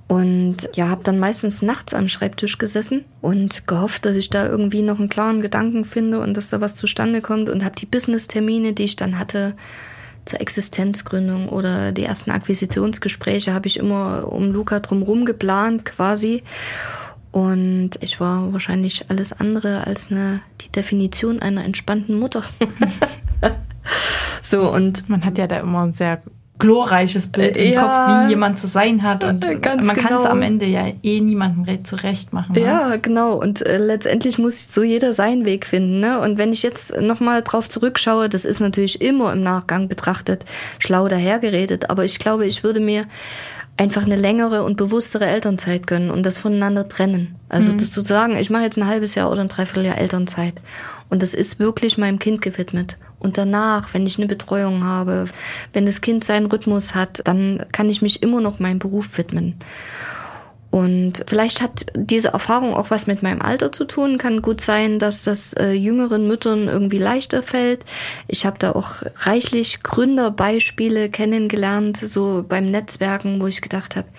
[0.08, 4.84] Und ja, habe dann meistens nachts am Schreibtisch gesessen und gehofft, dass ich da irgendwie
[4.84, 8.74] noch einen klaren Gedanken finde und dass da was zustande kommt und habe die Business-Termine,
[8.74, 9.56] die ich dann hatte,
[10.26, 16.44] zur Existenzgründung oder die ersten Akquisitionsgespräche habe ich immer um Luca drumherum geplant quasi.
[17.32, 22.44] Und ich war wahrscheinlich alles andere als eine, die Definition einer entspannten Mutter.
[24.42, 26.22] so und man hat ja da immer sehr
[26.58, 29.24] glorreiches Bild im ja, Kopf, wie jemand zu sein hat.
[29.24, 29.94] Und man genau.
[29.94, 32.54] kann es am Ende ja eh niemandem zurecht machen.
[32.54, 32.62] Ne?
[32.62, 33.34] Ja, genau.
[33.34, 36.00] Und äh, letztendlich muss so jeder seinen Weg finden.
[36.00, 36.20] Ne?
[36.20, 40.46] Und wenn ich jetzt nochmal drauf zurückschaue, das ist natürlich immer im Nachgang betrachtet
[40.80, 41.90] schlau dahergeredet.
[41.90, 43.06] Aber ich glaube, ich würde mir
[43.78, 47.36] einfach eine längere und bewusstere Elternzeit gönnen und das voneinander trennen.
[47.50, 47.78] Also mhm.
[47.80, 50.54] das zu sagen, ich mache jetzt ein halbes Jahr oder ein Dreivierteljahr Elternzeit.
[51.10, 52.98] Und das ist wirklich meinem Kind gewidmet.
[53.20, 55.26] Und danach, wenn ich eine Betreuung habe,
[55.74, 59.56] wenn das Kind seinen Rhythmus hat, dann kann ich mich immer noch meinem Beruf widmen.
[60.76, 64.18] Und vielleicht hat diese Erfahrung auch was mit meinem Alter zu tun.
[64.18, 67.86] Kann gut sein, dass das äh, jüngeren Müttern irgendwie leichter fällt.
[68.28, 74.10] Ich habe da auch reichlich Gründerbeispiele kennengelernt, so beim Netzwerken, wo ich gedacht habe,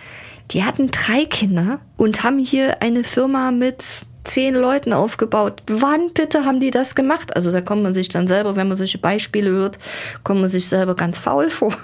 [0.52, 5.62] die hatten drei Kinder und haben hier eine Firma mit zehn Leuten aufgebaut.
[5.66, 7.34] Wann bitte haben die das gemacht?
[7.34, 9.78] Also da kommt man sich dann selber, wenn man solche Beispiele hört,
[10.24, 11.74] kommt man sich selber ganz faul vor.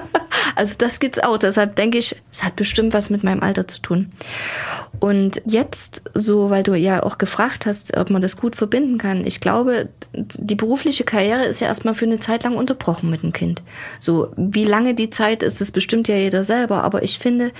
[0.56, 1.38] also das gibt's auch.
[1.38, 4.12] Deshalb denke ich, es hat bestimmt was mit meinem Alter zu tun.
[5.00, 9.26] Und jetzt, so, weil du ja auch gefragt hast, ob man das gut verbinden kann.
[9.26, 13.32] Ich glaube, die berufliche Karriere ist ja erstmal für eine Zeit lang unterbrochen mit dem
[13.32, 13.62] Kind.
[13.98, 16.84] So, wie lange die Zeit ist, das bestimmt ja jeder selber.
[16.84, 17.52] Aber ich finde,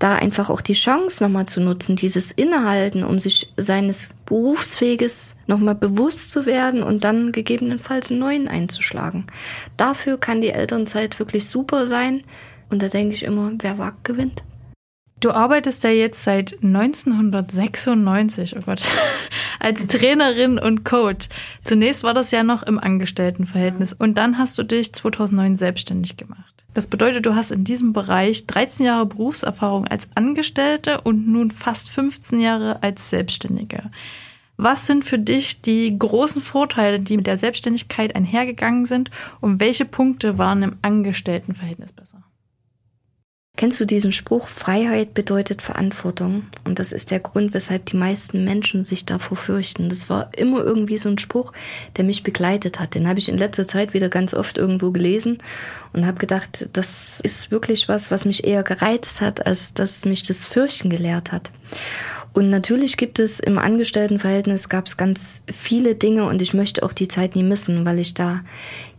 [0.00, 3.52] da einfach auch die Chance nochmal zu nutzen, dieses Innehalten, um sich
[3.88, 9.26] seines Berufsweges nochmal bewusst zu werden und dann gegebenenfalls einen neuen einzuschlagen.
[9.78, 12.22] Dafür kann die Elternzeit wirklich super sein.
[12.70, 14.42] Und da denke ich immer, wer wagt, gewinnt.
[15.20, 18.82] Du arbeitest ja jetzt seit 1996, oh Gott,
[19.58, 21.28] als Trainerin und Coach.
[21.64, 26.57] Zunächst war das ja noch im Angestelltenverhältnis und dann hast du dich 2009 selbstständig gemacht.
[26.74, 31.90] Das bedeutet, du hast in diesem Bereich 13 Jahre Berufserfahrung als Angestellte und nun fast
[31.90, 33.90] 15 Jahre als Selbstständige.
[34.56, 39.10] Was sind für dich die großen Vorteile, die mit der Selbstständigkeit einhergegangen sind
[39.40, 42.24] und welche Punkte waren im Angestelltenverhältnis besser?
[43.58, 46.44] Kennst du diesen Spruch, Freiheit bedeutet Verantwortung?
[46.62, 49.88] Und das ist der Grund, weshalb die meisten Menschen sich davor fürchten.
[49.88, 51.52] Das war immer irgendwie so ein Spruch,
[51.96, 52.94] der mich begleitet hat.
[52.94, 55.38] Den habe ich in letzter Zeit wieder ganz oft irgendwo gelesen
[55.92, 60.22] und habe gedacht, das ist wirklich was, was mich eher gereizt hat, als dass mich
[60.22, 61.50] das Fürchten gelehrt hat.
[62.34, 66.92] Und natürlich gibt es im Angestelltenverhältnis gab es ganz viele Dinge und ich möchte auch
[66.92, 68.42] die Zeit nie missen, weil ich da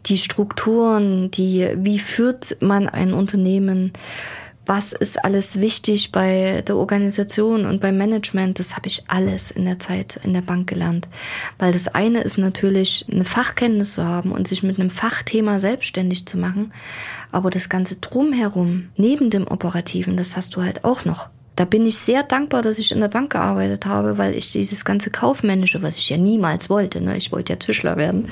[0.08, 3.94] die Strukturen, die, wie führt man ein Unternehmen,
[4.70, 9.66] was ist alles wichtig bei der Organisation und beim Management, das habe ich alles in
[9.66, 11.08] der Zeit in der Bank gelernt.
[11.58, 16.28] Weil das eine ist natürlich eine Fachkenntnis zu haben und sich mit einem Fachthema selbstständig
[16.28, 16.72] zu machen,
[17.32, 21.30] aber das ganze drumherum, neben dem Operativen, das hast du halt auch noch.
[21.56, 24.86] Da bin ich sehr dankbar, dass ich in der Bank gearbeitet habe, weil ich dieses
[24.86, 28.30] ganze Kaufmännische, was ich ja niemals wollte, ne, ich wollte ja Tischler werden,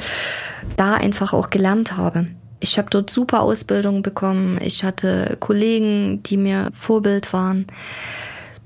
[0.75, 2.27] da einfach auch gelernt habe.
[2.60, 4.60] Ich habe dort super Ausbildung bekommen.
[4.62, 7.68] Ich hatte Kollegen, die mir Vorbild waren.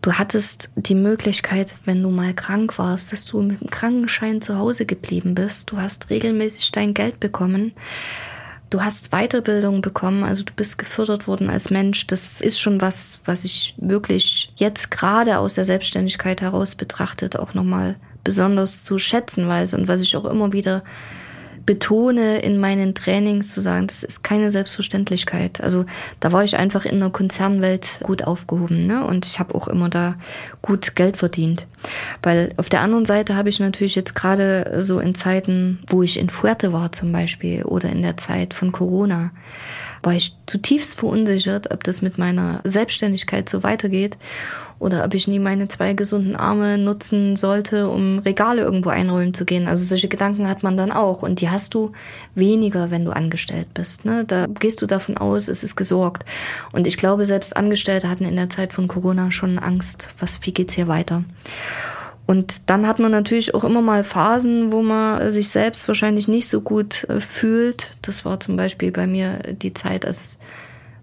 [0.01, 4.57] Du hattest die Möglichkeit, wenn du mal krank warst, dass du mit dem Krankenschein zu
[4.57, 5.71] Hause geblieben bist.
[5.71, 7.73] Du hast regelmäßig dein Geld bekommen.
[8.71, 12.07] Du hast Weiterbildung bekommen, also du bist gefördert worden als Mensch.
[12.07, 17.53] Das ist schon was, was ich wirklich jetzt gerade aus der Selbstständigkeit heraus betrachtet auch
[17.53, 20.83] nochmal besonders zu schätzen weiß und was ich auch immer wieder
[21.65, 25.61] betone in meinen Trainings zu sagen, das ist keine Selbstverständlichkeit.
[25.61, 25.85] Also
[26.19, 29.05] da war ich einfach in der Konzernwelt gut aufgehoben ne?
[29.05, 30.15] und ich habe auch immer da
[30.61, 31.67] gut Geld verdient.
[32.23, 36.17] Weil auf der anderen Seite habe ich natürlich jetzt gerade so in Zeiten, wo ich
[36.17, 39.31] in Fuerte war zum Beispiel oder in der Zeit von Corona,
[40.03, 44.17] war ich zutiefst verunsichert, ob das mit meiner Selbstständigkeit so weitergeht
[44.81, 49.45] oder ob ich nie meine zwei gesunden Arme nutzen sollte, um Regale irgendwo einräumen zu
[49.45, 49.67] gehen.
[49.67, 51.91] Also solche Gedanken hat man dann auch und die hast du
[52.33, 54.05] weniger, wenn du angestellt bist.
[54.05, 54.25] Ne?
[54.25, 56.25] Da gehst du davon aus, es ist gesorgt.
[56.71, 60.51] Und ich glaube, selbst Angestellte hatten in der Zeit von Corona schon Angst, was, wie
[60.51, 61.23] geht's hier weiter?
[62.25, 66.49] Und dann hat man natürlich auch immer mal Phasen, wo man sich selbst wahrscheinlich nicht
[66.49, 67.95] so gut äh, fühlt.
[68.01, 70.39] Das war zum Beispiel bei mir die Zeit, als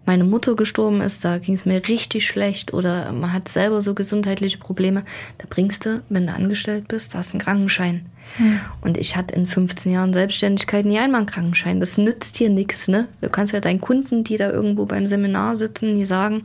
[0.08, 3.92] meine Mutter gestorben ist, da ging es mir richtig schlecht oder man hat selber so
[3.92, 5.04] gesundheitliche Probleme,
[5.36, 8.06] da bringst du, wenn du angestellt bist, hast einen Krankenschein.
[8.38, 8.58] Hm.
[8.80, 11.78] Und ich hatte in 15 Jahren Selbstständigkeit nie einmal einen Krankenschein.
[11.78, 13.06] Das nützt hier nichts, ne?
[13.20, 16.44] Du kannst ja deinen Kunden, die da irgendwo beim Seminar sitzen, nie sagen,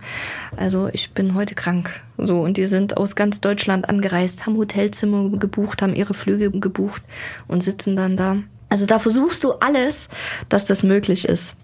[0.58, 2.02] also ich bin heute krank.
[2.18, 7.02] So, und die sind aus ganz Deutschland angereist, haben Hotelzimmer gebucht, haben ihre Flüge gebucht
[7.48, 8.38] und sitzen dann da.
[8.74, 10.10] Also da versuchst du alles,
[10.50, 11.56] dass das möglich ist.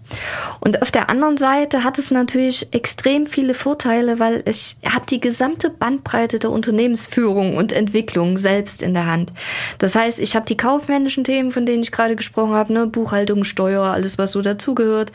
[0.60, 5.20] Und auf der anderen Seite hat es natürlich extrem viele Vorteile, weil ich habe die
[5.20, 9.32] gesamte Bandbreite der Unternehmensführung und Entwicklung selbst in der Hand.
[9.78, 13.42] Das heißt, ich habe die kaufmännischen Themen, von denen ich gerade gesprochen habe, ne, Buchhaltung,
[13.42, 15.10] Steuer, alles was so dazugehört.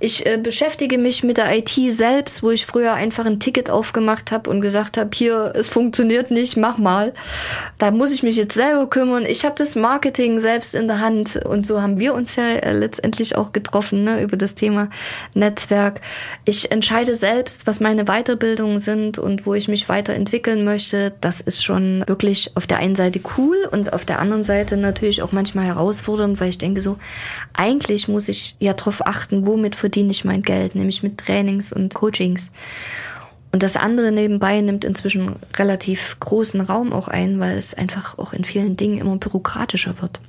[0.00, 4.32] Ich äh, beschäftige mich mit der IT selbst, wo ich früher einfach ein Ticket aufgemacht
[4.32, 7.14] habe und gesagt habe, hier, es funktioniert nicht, mach mal.
[7.78, 9.24] Da muss ich mich jetzt selber kümmern.
[9.24, 12.72] Ich habe das Marketing selbst in der Hand und so haben wir uns ja äh,
[12.72, 14.90] letztendlich auch getroffen ne, über das Thema
[15.34, 16.00] Netzwerk.
[16.44, 21.12] Ich entscheide selbst, was meine Weiterbildungen sind und wo ich mich weiterentwickeln möchte.
[21.20, 25.22] Das ist schon wirklich auf der einen Seite cool und auf der anderen Seite natürlich
[25.22, 26.96] auch manchmal herausfordernd, weil ich denke so,
[27.54, 31.94] eigentlich muss ich ja darauf achten, womit verdiene ich mein Geld, nämlich mit Trainings und
[31.94, 32.50] Coachings.
[33.50, 38.32] Und das andere nebenbei nimmt inzwischen relativ großen Raum auch ein, weil es einfach auch
[38.32, 40.20] in vielen Dingen immer bürokratischer wird.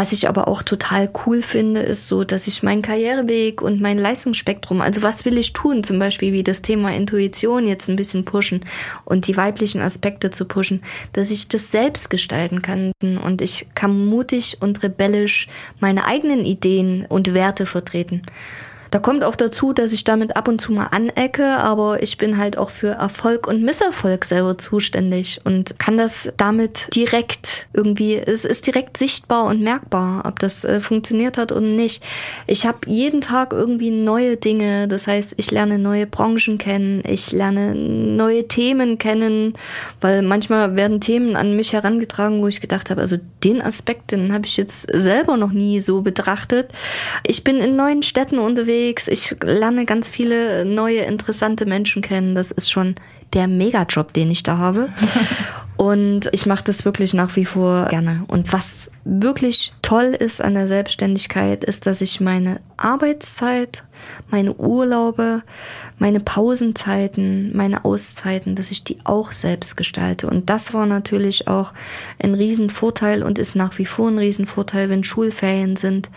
[0.00, 3.98] Was ich aber auch total cool finde, ist so, dass ich meinen Karriereweg und mein
[3.98, 8.24] Leistungsspektrum, also was will ich tun, zum Beispiel wie das Thema Intuition jetzt ein bisschen
[8.24, 8.64] pushen
[9.04, 10.82] und die weiblichen Aspekte zu pushen,
[11.12, 15.48] dass ich das selbst gestalten kann und ich kann mutig und rebellisch
[15.80, 18.22] meine eigenen Ideen und Werte vertreten.
[18.90, 22.38] Da kommt auch dazu, dass ich damit ab und zu mal anecke, aber ich bin
[22.38, 28.44] halt auch für Erfolg und Misserfolg selber zuständig und kann das damit direkt irgendwie, es
[28.44, 32.02] ist direkt sichtbar und merkbar, ob das äh, funktioniert hat oder nicht.
[32.48, 37.30] Ich habe jeden Tag irgendwie neue Dinge, das heißt, ich lerne neue Branchen kennen, ich
[37.30, 39.54] lerne neue Themen kennen,
[40.00, 44.32] weil manchmal werden Themen an mich herangetragen, wo ich gedacht habe, also den Aspekt, den
[44.32, 46.70] habe ich jetzt selber noch nie so betrachtet.
[47.24, 49.08] Ich bin in neuen Städten unterwegs, unterwegs.
[49.08, 52.34] Ich lerne ganz viele neue, interessante Menschen kennen.
[52.34, 52.94] Das ist schon
[53.32, 54.88] der Megajob, den ich da habe.
[55.76, 58.24] Und ich mache das wirklich nach wie vor gerne.
[58.28, 63.84] Und was wirklich toll ist an der Selbstständigkeit, ist, dass ich meine Arbeitszeit,
[64.30, 65.42] meine Urlaube,
[65.98, 70.26] meine Pausenzeiten, meine Auszeiten, dass ich die auch selbst gestalte.
[70.26, 71.72] Und das war natürlich auch
[72.22, 76.10] ein Riesenvorteil und ist nach wie vor ein Riesenvorteil, wenn Schulferien sind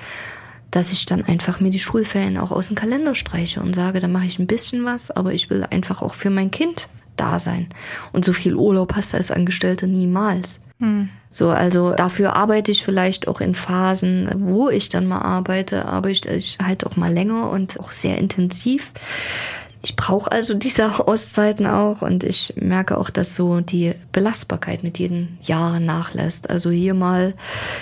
[0.73, 4.07] dass ich dann einfach mir die Schulferien auch aus dem Kalender streiche und sage, da
[4.07, 7.69] mache ich ein bisschen was, aber ich will einfach auch für mein Kind da sein.
[8.11, 10.61] Und so viel Urlaub hast du als Angestellter niemals.
[10.79, 11.09] Hm.
[11.29, 16.33] So, also dafür arbeite ich vielleicht auch in Phasen, wo ich dann mal arbeite, arbeite
[16.33, 18.93] ich halt auch mal länger und auch sehr intensiv.
[19.85, 24.97] Ich brauche also diese Auszeiten auch und ich merke auch, dass so die Belastbarkeit mit
[24.97, 26.49] jedem Jahr nachlässt.
[26.49, 27.33] Also hier mal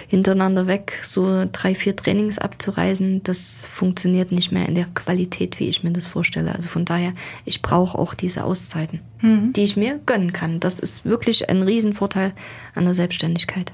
[0.08, 5.70] hintereinander weg so drei, vier Trainings abzureisen, das funktioniert nicht mehr in der Qualität, wie
[5.70, 6.56] ich mir das vorstelle.
[6.56, 7.14] Also von daher,
[7.46, 9.54] ich brauche auch diese Auszeiten, mhm.
[9.54, 10.60] die ich mir gönnen kann.
[10.60, 12.34] Das ist wirklich ein Riesenvorteil
[12.74, 13.74] an der Selbstständigkeit.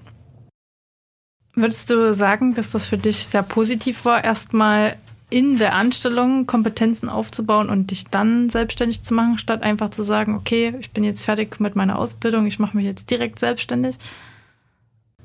[1.56, 4.98] Würdest du sagen, dass das für dich sehr positiv war, erstmal
[5.30, 10.36] in der Anstellung Kompetenzen aufzubauen und dich dann selbstständig zu machen, statt einfach zu sagen,
[10.36, 13.98] okay, ich bin jetzt fertig mit meiner Ausbildung, ich mache mich jetzt direkt selbstständig?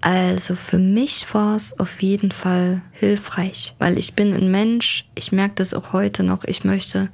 [0.01, 5.31] Also für mich war es auf jeden Fall hilfreich, weil ich bin ein Mensch, ich
[5.31, 7.09] merke das auch heute noch, ich möchte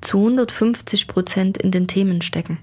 [0.00, 2.58] zu 150 Prozent in den Themen stecken.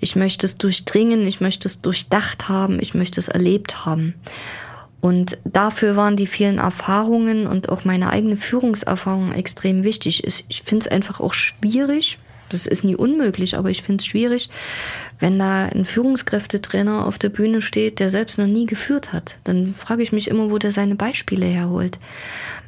[0.00, 4.14] Ich möchte es durchdringen, ich möchte es durchdacht haben, ich möchte es erlebt haben.
[5.04, 10.24] Und dafür waren die vielen Erfahrungen und auch meine eigene Führungserfahrung extrem wichtig.
[10.48, 12.18] Ich finde es einfach auch schwierig,
[12.54, 14.48] das ist nie unmöglich, aber ich finde es schwierig,
[15.20, 19.36] wenn da ein Führungskräftetrainer auf der Bühne steht, der selbst noch nie geführt hat.
[19.44, 21.98] Dann frage ich mich immer, wo der seine Beispiele herholt.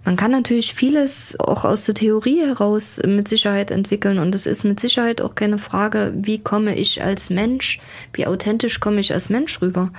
[0.05, 4.63] Man kann natürlich vieles auch aus der Theorie heraus mit Sicherheit entwickeln und es ist
[4.63, 7.81] mit Sicherheit auch keine Frage, wie komme ich als Mensch,
[8.13, 9.93] wie authentisch komme ich als Mensch rüber.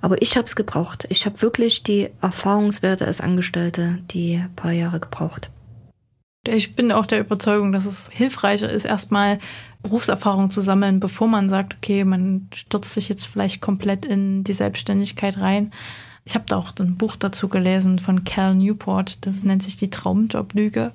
[0.00, 1.06] Aber ich habe es gebraucht.
[1.08, 5.50] Ich habe wirklich die Erfahrungswerte als Angestellte die paar Jahre gebraucht.
[6.46, 9.38] Ich bin auch der Überzeugung, dass es hilfreicher ist, erstmal
[9.82, 14.52] Berufserfahrung zu sammeln, bevor man sagt, okay, man stürzt sich jetzt vielleicht komplett in die
[14.52, 15.72] Selbstständigkeit rein
[16.26, 19.90] Ich habe da auch ein Buch dazu gelesen von Cal Newport, das nennt sich die
[19.90, 20.92] Traumjoblüge.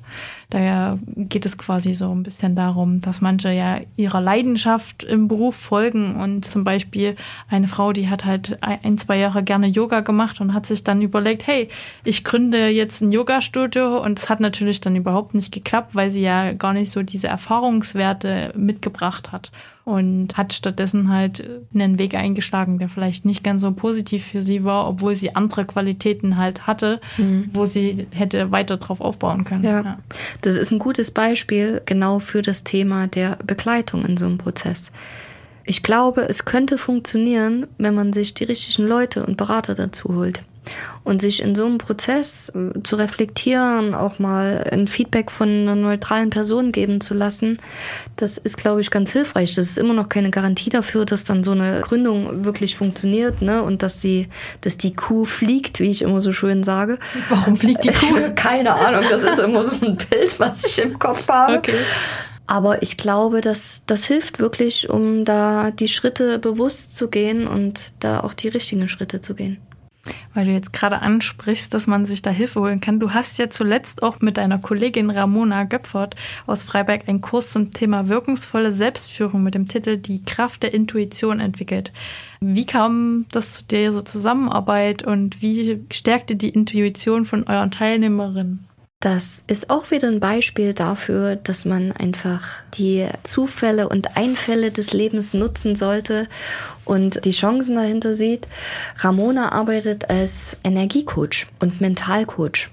[0.49, 5.55] Da geht es quasi so ein bisschen darum, dass manche ja ihrer Leidenschaft im Beruf
[5.55, 7.15] folgen und zum Beispiel
[7.47, 11.03] eine Frau, die hat halt ein, zwei Jahre gerne Yoga gemacht und hat sich dann
[11.03, 11.69] überlegt, hey,
[12.03, 16.21] ich gründe jetzt ein Yoga-Studio und es hat natürlich dann überhaupt nicht geklappt, weil sie
[16.21, 19.51] ja gar nicht so diese Erfahrungswerte mitgebracht hat
[19.89, 24.63] und hat stattdessen halt einen Weg eingeschlagen, der vielleicht nicht ganz so positiv für sie
[24.63, 27.49] war, obwohl sie andere Qualitäten halt hatte, mhm.
[27.51, 29.63] wo sie hätte weiter drauf aufbauen können.
[29.63, 29.81] Ja.
[29.81, 29.99] ja.
[30.41, 34.91] Das ist ein gutes Beispiel genau für das Thema der Begleitung in so einem Prozess.
[35.63, 40.43] Ich glaube, es könnte funktionieren, wenn man sich die richtigen Leute und Berater dazu holt
[41.03, 45.75] und sich in so einem Prozess äh, zu reflektieren, auch mal ein Feedback von einer
[45.75, 47.57] neutralen Person geben zu lassen,
[48.15, 49.55] das ist, glaube ich, ganz hilfreich.
[49.55, 53.63] Das ist immer noch keine Garantie dafür, dass dann so eine Gründung wirklich funktioniert, ne?
[53.63, 54.27] Und dass sie,
[54.61, 56.99] dass die Kuh fliegt, wie ich immer so schön sage.
[57.29, 58.31] Warum fliegt die Kuh?
[58.35, 61.57] Keine Ahnung, das ist immer so ein Bild, was ich im Kopf habe.
[61.57, 61.73] Okay.
[62.45, 67.93] Aber ich glaube, dass das hilft wirklich, um da die Schritte bewusst zu gehen und
[67.99, 69.59] da auch die richtigen Schritte zu gehen
[70.33, 72.99] weil du jetzt gerade ansprichst, dass man sich da Hilfe holen kann.
[72.99, 76.15] Du hast ja zuletzt auch mit deiner Kollegin Ramona Göpfert
[76.47, 81.39] aus Freiberg einen Kurs zum Thema wirkungsvolle Selbstführung mit dem Titel Die Kraft der Intuition
[81.39, 81.91] entwickelt.
[82.39, 88.68] Wie kam das zu dir so Zusammenarbeit und wie stärkte die Intuition von euren Teilnehmerinnen?
[89.01, 94.91] Das ist auch wieder ein Beispiel dafür, dass man einfach die Zufälle und Einfälle des
[94.91, 96.27] Lebens nutzen sollte
[96.83, 98.45] und die Chancen dahinter sieht.
[98.97, 102.69] Ramona arbeitet als Energiecoach und Mentalcoach.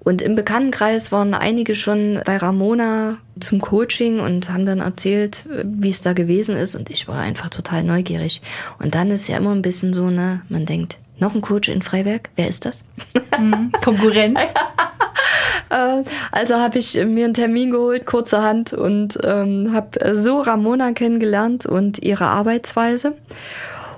[0.00, 5.88] Und im Bekanntenkreis waren einige schon bei Ramona zum Coaching und haben dann erzählt, wie
[5.88, 6.74] es da gewesen ist.
[6.74, 8.42] Und ich war einfach total neugierig.
[8.80, 11.82] Und dann ist ja immer ein bisschen so, ne, man denkt, noch ein Coach in
[11.82, 12.30] Freiberg?
[12.36, 12.84] Wer ist das?
[13.38, 13.72] Mhm.
[13.82, 14.38] Konkurrenz.
[15.70, 21.64] Äh, also habe ich mir einen Termin geholt, kurzerhand, und ähm, habe so Ramona kennengelernt
[21.64, 23.14] und ihre Arbeitsweise.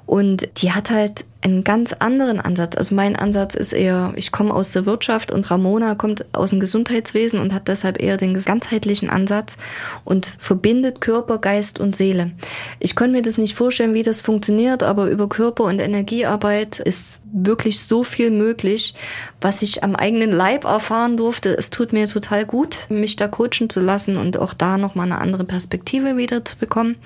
[0.06, 2.76] Und die hat halt einen ganz anderen Ansatz.
[2.76, 6.60] Also mein Ansatz ist eher, ich komme aus der Wirtschaft und Ramona kommt aus dem
[6.60, 9.56] Gesundheitswesen und hat deshalb eher den ganzheitlichen Ansatz
[10.04, 12.32] und verbindet Körper, Geist und Seele.
[12.80, 17.22] Ich konnte mir das nicht vorstellen, wie das funktioniert, aber über Körper- und Energiearbeit ist
[17.32, 18.94] wirklich so viel möglich,
[19.40, 21.56] was ich am eigenen Leib erfahren durfte.
[21.56, 25.18] Es tut mir total gut, mich da coachen zu lassen und auch da nochmal eine
[25.18, 26.96] andere Perspektive wieder zu bekommen.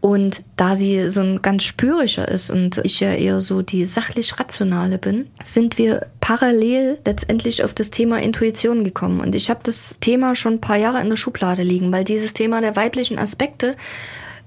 [0.00, 4.38] Und da sie so ein ganz spürischer ist und ich ja eher so die sachlich
[4.38, 9.20] rationale bin, sind wir parallel letztendlich auf das Thema Intuition gekommen.
[9.20, 12.32] Und ich habe das Thema schon ein paar Jahre in der Schublade liegen, weil dieses
[12.32, 13.74] Thema der weiblichen Aspekte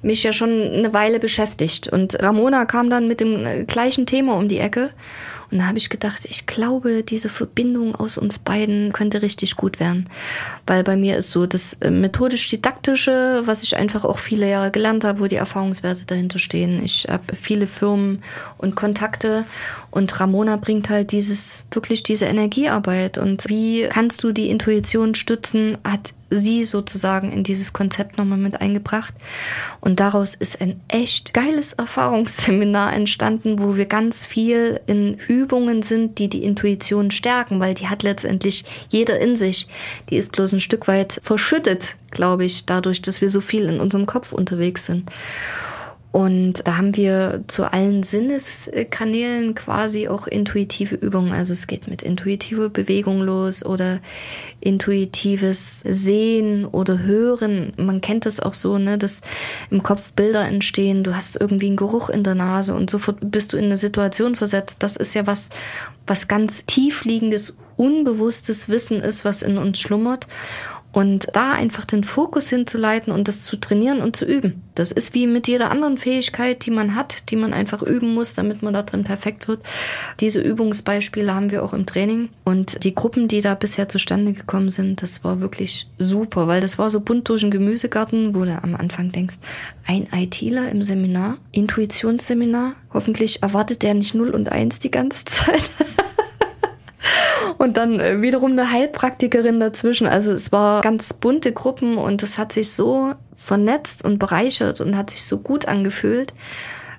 [0.01, 1.87] mich ja schon eine Weile beschäftigt.
[1.87, 4.91] Und Ramona kam dann mit dem gleichen Thema um die Ecke
[5.51, 9.79] und da habe ich gedacht, ich glaube, diese Verbindung aus uns beiden könnte richtig gut
[9.79, 10.09] werden.
[10.65, 15.03] Weil bei mir ist so das äh, methodisch-didaktische, was ich einfach auch viele Jahre gelernt
[15.03, 16.83] habe, wo die Erfahrungswerte dahinter stehen.
[16.83, 18.23] Ich habe viele Firmen
[18.57, 19.45] und Kontakte
[19.89, 23.17] und Ramona bringt halt dieses, wirklich diese Energiearbeit.
[23.17, 28.59] Und wie kannst du die Intuition stützen, hat sie sozusagen in dieses Konzept nochmal mit
[28.59, 29.13] eingebracht.
[29.81, 36.17] Und daraus ist ein echt geiles Erfahrungsseminar entstanden, wo wir ganz viel in Übungen sind,
[36.17, 39.67] die die Intuition stärken, weil die hat letztendlich jeder in sich.
[40.09, 43.79] Die ist bloß ein Stück weit verschüttet, glaube ich, dadurch, dass wir so viel in
[43.79, 45.11] unserem Kopf unterwegs sind.
[46.11, 51.31] Und da haben wir zu allen Sinneskanälen quasi auch intuitive Übungen.
[51.31, 53.99] Also es geht mit intuitiver Bewegung los oder
[54.59, 57.71] intuitives Sehen oder Hören.
[57.77, 59.21] Man kennt das auch so, ne, dass
[59.69, 61.05] im Kopf Bilder entstehen.
[61.05, 64.35] Du hast irgendwie einen Geruch in der Nase und sofort bist du in eine Situation
[64.35, 64.83] versetzt.
[64.83, 65.49] Das ist ja was,
[66.07, 70.27] was ganz tiefliegendes, unbewusstes Wissen ist, was in uns schlummert.
[70.91, 74.61] Und da einfach den Fokus hinzuleiten und das zu trainieren und zu üben.
[74.75, 78.33] Das ist wie mit jeder anderen Fähigkeit, die man hat, die man einfach üben muss,
[78.33, 79.61] damit man da drin perfekt wird.
[80.19, 82.29] Diese Übungsbeispiele haben wir auch im Training.
[82.43, 86.77] Und die Gruppen, die da bisher zustande gekommen sind, das war wirklich super, weil das
[86.77, 89.37] war so bunt durch den Gemüsegarten, wo du am Anfang denkst,
[89.87, 95.69] ein ITler im Seminar, Intuitionsseminar, hoffentlich erwartet der nicht 0 und 1 die ganze Zeit.
[97.61, 100.07] und dann äh, wiederum eine Heilpraktikerin dazwischen.
[100.07, 104.97] Also es war ganz bunte Gruppen und es hat sich so vernetzt und bereichert und
[104.97, 106.33] hat sich so gut angefühlt,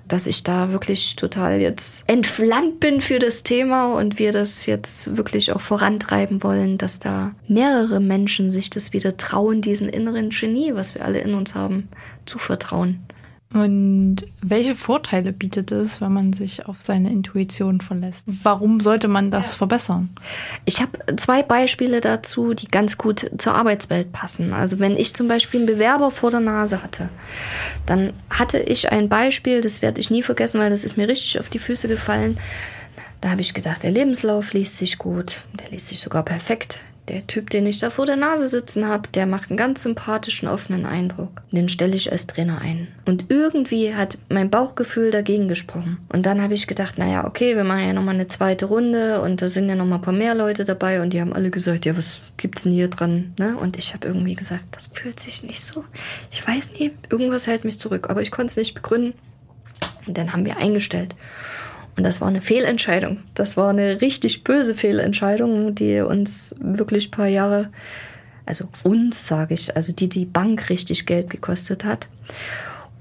[0.07, 5.17] dass ich da wirklich total jetzt entflammt bin für das Thema und wir das jetzt
[5.17, 10.75] wirklich auch vorantreiben wollen, dass da mehrere Menschen sich das wieder trauen, diesen inneren Genie,
[10.75, 11.89] was wir alle in uns haben,
[12.25, 13.01] zu vertrauen.
[13.53, 18.25] Und welche Vorteile bietet es, wenn man sich auf seine Intuition verlässt?
[18.41, 19.57] Warum sollte man das ja.
[19.57, 20.09] verbessern?
[20.65, 24.53] Ich habe zwei Beispiele dazu, die ganz gut zur Arbeitswelt passen.
[24.53, 27.09] Also wenn ich zum Beispiel einen Bewerber vor der Nase hatte,
[27.85, 31.39] dann hatte ich ein Beispiel, das werde ich nie vergessen, weil das ist mir richtig
[31.39, 32.39] auf die Füße gefallen.
[33.21, 36.79] Da habe ich gedacht, der Lebenslauf liest sich gut, der liest sich sogar perfekt.
[37.09, 40.47] Der Typ, den ich da vor der Nase sitzen habe, der macht einen ganz sympathischen,
[40.47, 41.41] offenen Eindruck.
[41.51, 42.87] Den stelle ich als Trainer ein.
[43.05, 45.97] Und irgendwie hat mein Bauchgefühl dagegen gesprochen.
[46.13, 49.41] Und dann habe ich gedacht, naja, okay, wir machen ja nochmal eine zweite Runde und
[49.41, 51.97] da sind ja nochmal ein paar mehr Leute dabei und die haben alle gesagt, ja,
[51.97, 53.33] was gibt's denn hier dran?
[53.37, 53.57] Ne?
[53.57, 55.83] Und ich habe irgendwie gesagt, das fühlt sich nicht so.
[56.31, 59.13] Ich weiß nicht, irgendwas hält mich zurück, aber ich konnte es nicht begründen.
[60.07, 61.15] Und dann haben wir eingestellt.
[61.95, 63.19] Und das war eine Fehlentscheidung.
[63.35, 67.69] Das war eine richtig böse Fehlentscheidung, die uns wirklich ein paar Jahre,
[68.45, 72.07] also uns sage ich, also die die Bank richtig Geld gekostet hat.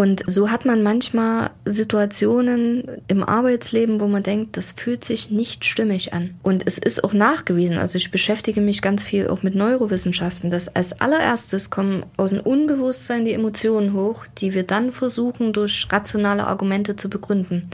[0.02, 5.64] Und so hat man manchmal Situationen im Arbeitsleben, wo man denkt, das fühlt sich nicht
[5.64, 6.34] stimmig an.
[6.42, 10.74] Und es ist auch nachgewiesen, also ich beschäftige mich ganz viel auch mit Neurowissenschaften, dass
[10.74, 16.48] als allererstes kommen aus dem Unbewusstsein die Emotionen hoch, die wir dann versuchen durch rationale
[16.48, 17.70] Argumente zu begründen.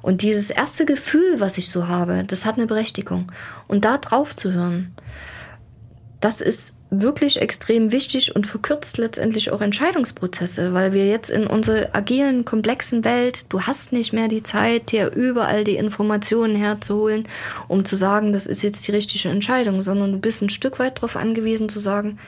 [0.00, 3.30] Und dieses erste Gefühl, was ich so habe, das hat eine Berechtigung.
[3.68, 4.94] Und da drauf zu hören,
[6.22, 11.94] das ist wirklich extrem wichtig und verkürzt letztendlich auch Entscheidungsprozesse, weil wir jetzt in unserer
[11.94, 17.26] agilen, komplexen Welt, du hast nicht mehr die Zeit, dir überall die Informationen herzuholen,
[17.66, 20.98] um zu sagen, das ist jetzt die richtige Entscheidung, sondern du bist ein Stück weit
[20.98, 22.18] darauf angewiesen zu sagen,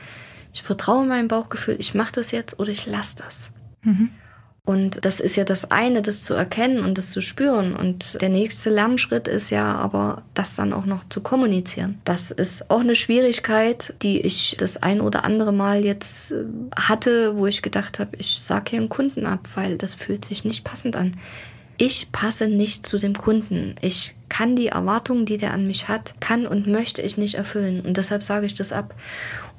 [0.53, 3.51] ich vertraue meinem Bauchgefühl, ich mache das jetzt oder ich lasse das.
[3.83, 4.09] Mhm.
[4.69, 7.75] Und das ist ja das eine, das zu erkennen und das zu spüren.
[7.75, 11.99] Und der nächste Lernschritt ist ja aber, das dann auch noch zu kommunizieren.
[12.05, 16.43] Das ist auch eine Schwierigkeit, die ich das ein oder andere Mal jetzt äh,
[16.79, 20.45] hatte, wo ich gedacht habe, ich sage hier einen Kunden ab, weil das fühlt sich
[20.45, 21.17] nicht passend an.
[21.81, 23.75] Ich passe nicht zu dem Kunden.
[23.79, 27.79] Ich kann die Erwartungen, die der an mich hat, kann und möchte ich nicht erfüllen.
[27.79, 28.93] Und deshalb sage ich das ab.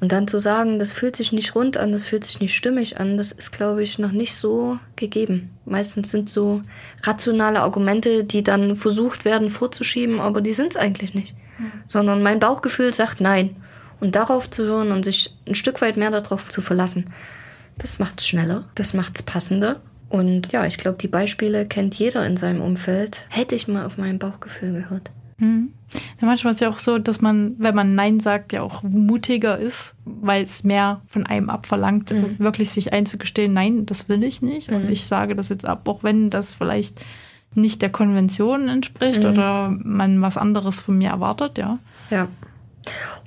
[0.01, 3.01] Und dann zu sagen, das fühlt sich nicht rund an, das fühlt sich nicht stimmig
[3.01, 5.49] an, das ist, glaube ich, noch nicht so gegeben.
[5.65, 6.61] Meistens sind so
[7.05, 11.35] rationale Argumente, die dann versucht werden vorzuschieben, aber die sind es eigentlich nicht.
[11.59, 11.73] Mhm.
[11.87, 13.57] Sondern mein Bauchgefühl sagt nein.
[13.99, 17.15] Und darauf zu hören und sich ein Stück weit mehr darauf zu verlassen,
[17.79, 19.81] das macht es schneller, das macht es passender.
[20.11, 23.27] Und ja, ich glaube, die Beispiele kennt jeder in seinem Umfeld.
[23.31, 25.11] Hätte ich mal auf mein Bauchgefühl gehört.
[25.39, 25.73] Mhm.
[25.93, 28.83] Ja, manchmal ist es ja auch so, dass man, wenn man Nein sagt, ja auch
[28.83, 32.39] mutiger ist, weil es mehr von einem abverlangt, mhm.
[32.39, 34.71] wirklich sich einzugestehen, nein, das will ich nicht.
[34.71, 34.77] Mhm.
[34.77, 37.01] Und ich sage das jetzt ab, auch wenn das vielleicht
[37.55, 39.31] nicht der Konvention entspricht mhm.
[39.31, 41.79] oder man was anderes von mir erwartet, ja.
[42.11, 42.29] Ja.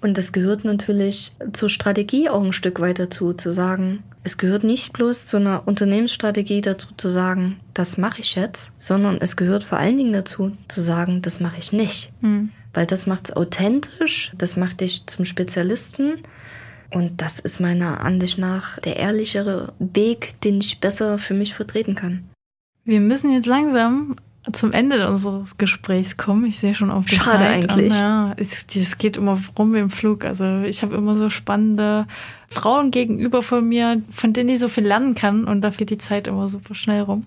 [0.02, 4.64] Und das gehört natürlich zur Strategie auch ein Stück weit dazu, zu sagen, es gehört
[4.64, 9.64] nicht bloß zu einer Unternehmensstrategie dazu zu sagen, das mache ich jetzt, sondern es gehört
[9.64, 12.12] vor allen Dingen dazu zu sagen, das mache ich nicht.
[12.22, 12.52] Mhm.
[12.74, 16.24] Weil das macht es authentisch, das macht dich zum Spezialisten.
[16.92, 21.96] Und das ist meiner Ansicht nach der ehrlichere Weg, den ich besser für mich vertreten
[21.96, 22.30] kann.
[22.86, 24.16] Wir müssen jetzt langsam
[24.52, 26.46] zum Ende unseres Gesprächs kommen.
[26.46, 27.70] Ich sehe schon auf die Schade Zeit.
[27.72, 27.94] eigentlich.
[27.94, 30.26] ja, es, es, geht immer rum im Flug.
[30.26, 32.08] Also ich habe immer so spannende
[32.50, 35.98] Frauen gegenüber von mir, von denen ich so viel lernen kann und da geht die
[35.98, 37.26] Zeit immer super schnell rum.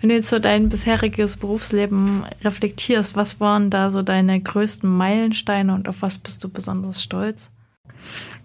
[0.00, 5.74] Wenn du jetzt so dein bisheriges Berufsleben reflektierst, was waren da so deine größten Meilensteine
[5.74, 7.50] und auf was bist du besonders stolz?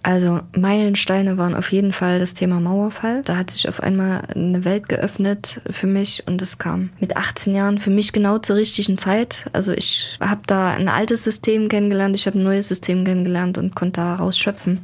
[0.03, 3.21] Also Meilensteine waren auf jeden Fall das Thema Mauerfall.
[3.23, 7.53] Da hat sich auf einmal eine Welt geöffnet für mich und es kam mit 18
[7.53, 9.45] Jahren für mich genau zur richtigen Zeit.
[9.53, 13.75] Also ich habe da ein altes System kennengelernt, ich habe ein neues System kennengelernt und
[13.75, 14.79] konnte daraus schöpfen.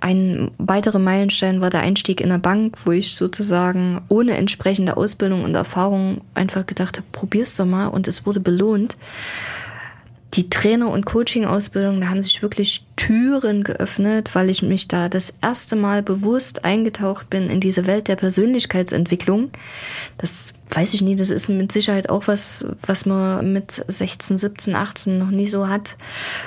[0.00, 5.42] Ein weiterer Meilenstein war der Einstieg in der Bank, wo ich sozusagen ohne entsprechende Ausbildung
[5.42, 8.96] und Erfahrung einfach gedacht habe, probier's doch mal und es wurde belohnt
[10.36, 15.32] die Trainer- und Coaching-Ausbildung, da haben sich wirklich Türen geöffnet, weil ich mich da das
[15.40, 19.50] erste Mal bewusst eingetaucht bin in diese Welt der Persönlichkeitsentwicklung.
[20.18, 24.74] Das weiß ich nie, das ist mit Sicherheit auch was, was man mit 16, 17,
[24.74, 25.96] 18 noch nie so hat,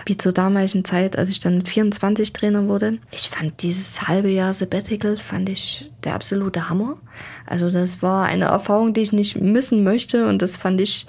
[0.05, 2.99] wie zur damaligen Zeit, als ich dann 24 Trainer wurde.
[3.11, 6.97] Ich fand dieses halbe Jahr Sabbatical, fand ich der absolute Hammer.
[7.45, 11.07] Also das war eine Erfahrung, die ich nicht missen möchte und das fand ich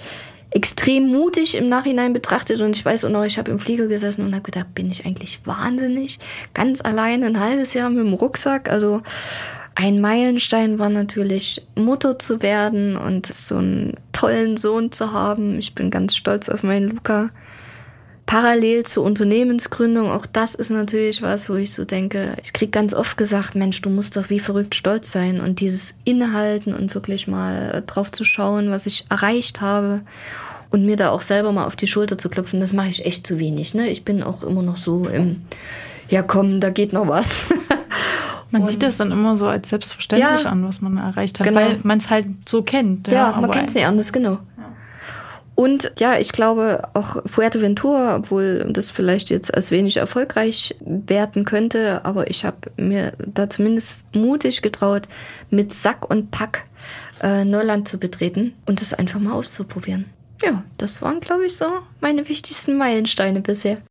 [0.50, 4.24] extrem mutig im Nachhinein betrachtet und ich weiß auch noch, ich habe im Flieger gesessen
[4.24, 6.18] und habe gedacht, bin ich eigentlich wahnsinnig?
[6.54, 8.68] Ganz allein ein halbes Jahr mit dem Rucksack.
[8.68, 9.02] Also
[9.76, 15.58] ein Meilenstein war natürlich Mutter zu werden und so einen tollen Sohn zu haben.
[15.58, 17.30] Ich bin ganz stolz auf meinen Luca.
[18.30, 22.94] Parallel zur Unternehmensgründung, auch das ist natürlich was, wo ich so denke, ich krieg ganz
[22.94, 27.26] oft gesagt, Mensch, du musst doch wie verrückt stolz sein und dieses Innehalten und wirklich
[27.26, 30.02] mal drauf zu schauen, was ich erreicht habe
[30.70, 33.26] und mir da auch selber mal auf die Schulter zu klopfen, das mache ich echt
[33.26, 33.74] zu wenig.
[33.74, 33.88] Ne?
[33.88, 35.42] Ich bin auch immer noch so im,
[36.08, 37.46] ja komm, da geht noch was.
[38.52, 41.46] Man und sieht das dann immer so als selbstverständlich ja, an, was man erreicht hat,
[41.46, 41.60] genau.
[41.60, 43.06] weil man es halt so kennt.
[43.06, 44.38] Ja, ja man kennt es nicht anders, genau.
[45.60, 52.02] Und ja, ich glaube auch Fuerteventura, obwohl das vielleicht jetzt als wenig erfolgreich werten könnte,
[52.02, 55.02] aber ich habe mir da zumindest mutig getraut,
[55.50, 56.64] mit Sack und Pack
[57.22, 60.06] äh, Neuland zu betreten und das einfach mal auszuprobieren.
[60.42, 61.66] Ja, das waren, glaube ich, so
[62.00, 63.82] meine wichtigsten Meilensteine bisher.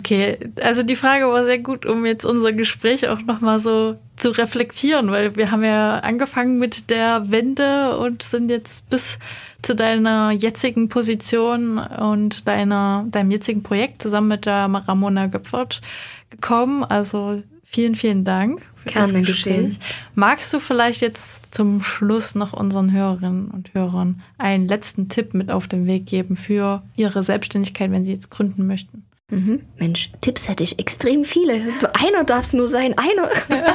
[0.00, 4.30] Okay, also die Frage war sehr gut, um jetzt unser Gespräch auch nochmal so zu
[4.30, 9.18] reflektieren, weil wir haben ja angefangen mit der Wende und sind jetzt bis
[9.66, 15.80] zu deiner jetzigen Position und deiner, deinem jetzigen Projekt zusammen mit der Ramona Göpfert
[16.30, 16.84] gekommen.
[16.84, 19.56] Also vielen, vielen Dank für Gerne das Gespräch.
[19.56, 19.78] Geschehen.
[20.14, 25.50] Magst du vielleicht jetzt zum Schluss noch unseren Hörerinnen und Hörern einen letzten Tipp mit
[25.50, 29.04] auf den Weg geben für ihre Selbstständigkeit, wenn sie jetzt gründen möchten?
[29.30, 29.62] Mhm.
[29.78, 31.60] Mensch, Tipps hätte ich extrem viele.
[32.00, 33.30] Einer darf es nur sein, einer.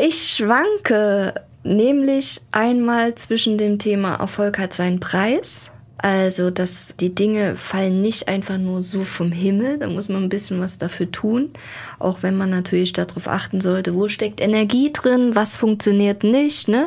[0.00, 1.34] ich schwanke
[1.66, 5.70] nämlich einmal zwischen dem Thema Erfolg hat seinen Preis.
[6.06, 9.78] Also, dass die Dinge fallen nicht einfach nur so vom Himmel.
[9.78, 11.50] Da muss man ein bisschen was dafür tun.
[11.98, 16.68] Auch wenn man natürlich darauf achten sollte, wo steckt Energie drin, was funktioniert nicht.
[16.68, 16.86] Ne?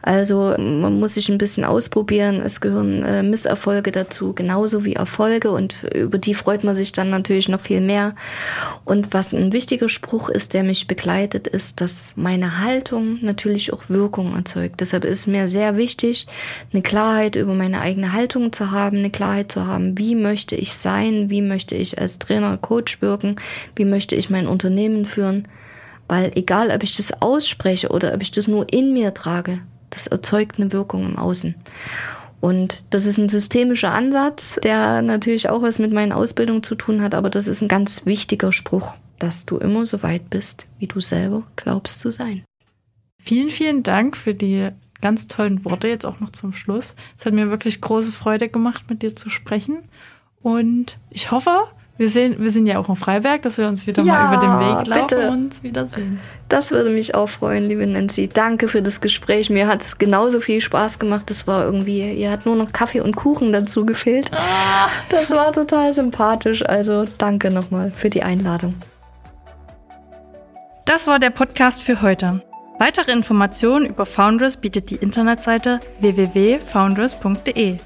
[0.00, 2.40] Also man muss sich ein bisschen ausprobieren.
[2.40, 7.10] Es gehören äh, Misserfolge dazu, genauso wie Erfolge und über die freut man sich dann
[7.10, 8.14] natürlich noch viel mehr.
[8.84, 13.88] Und was ein wichtiger Spruch ist, der mich begleitet, ist, dass meine Haltung natürlich auch
[13.88, 14.80] Wirkung erzeugt.
[14.80, 16.28] Deshalb ist mir sehr wichtig,
[16.72, 20.74] eine Klarheit über meine eigene Haltung zu haben, eine Klarheit zu haben, wie möchte ich
[20.74, 23.36] sein, wie möchte ich als Trainer, Coach wirken,
[23.76, 25.48] wie möchte ich mein Unternehmen führen.
[26.08, 30.06] Weil egal, ob ich das ausspreche oder ob ich das nur in mir trage, das
[30.06, 31.54] erzeugt eine Wirkung im Außen.
[32.40, 37.00] Und das ist ein systemischer Ansatz, der natürlich auch was mit meinen Ausbildungen zu tun
[37.00, 40.88] hat, aber das ist ein ganz wichtiger Spruch, dass du immer so weit bist, wie
[40.88, 42.42] du selber glaubst zu sein.
[43.24, 44.70] Vielen, vielen Dank für die
[45.02, 46.94] ganz tollen Worte jetzt auch noch zum Schluss.
[47.18, 49.80] Es hat mir wirklich große Freude gemacht, mit dir zu sprechen.
[50.42, 54.02] Und ich hoffe, wir, sehen, wir sind ja auch in Freiberg, dass wir uns wieder
[54.02, 55.28] ja, mal über den Weg laufen bitte.
[55.28, 56.20] und uns wiedersehen.
[56.48, 58.28] Das würde mich auch freuen, liebe Nancy.
[58.28, 59.50] Danke für das Gespräch.
[59.50, 61.28] Mir hat es genauso viel Spaß gemacht.
[61.30, 64.30] Das war irgendwie, ihr hat nur noch Kaffee und Kuchen dazu gefehlt.
[64.32, 64.88] Ah.
[65.10, 66.64] Das war total sympathisch.
[66.66, 68.74] Also danke nochmal für die Einladung.
[70.86, 72.42] Das war der Podcast für heute.
[72.78, 77.76] Weitere Informationen über Foundress bietet die Internetseite www.foundress.de.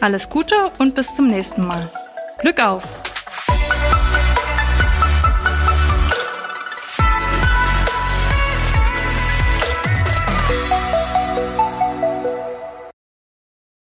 [0.00, 1.90] Alles Gute und bis zum nächsten Mal.
[2.38, 3.15] Glück auf!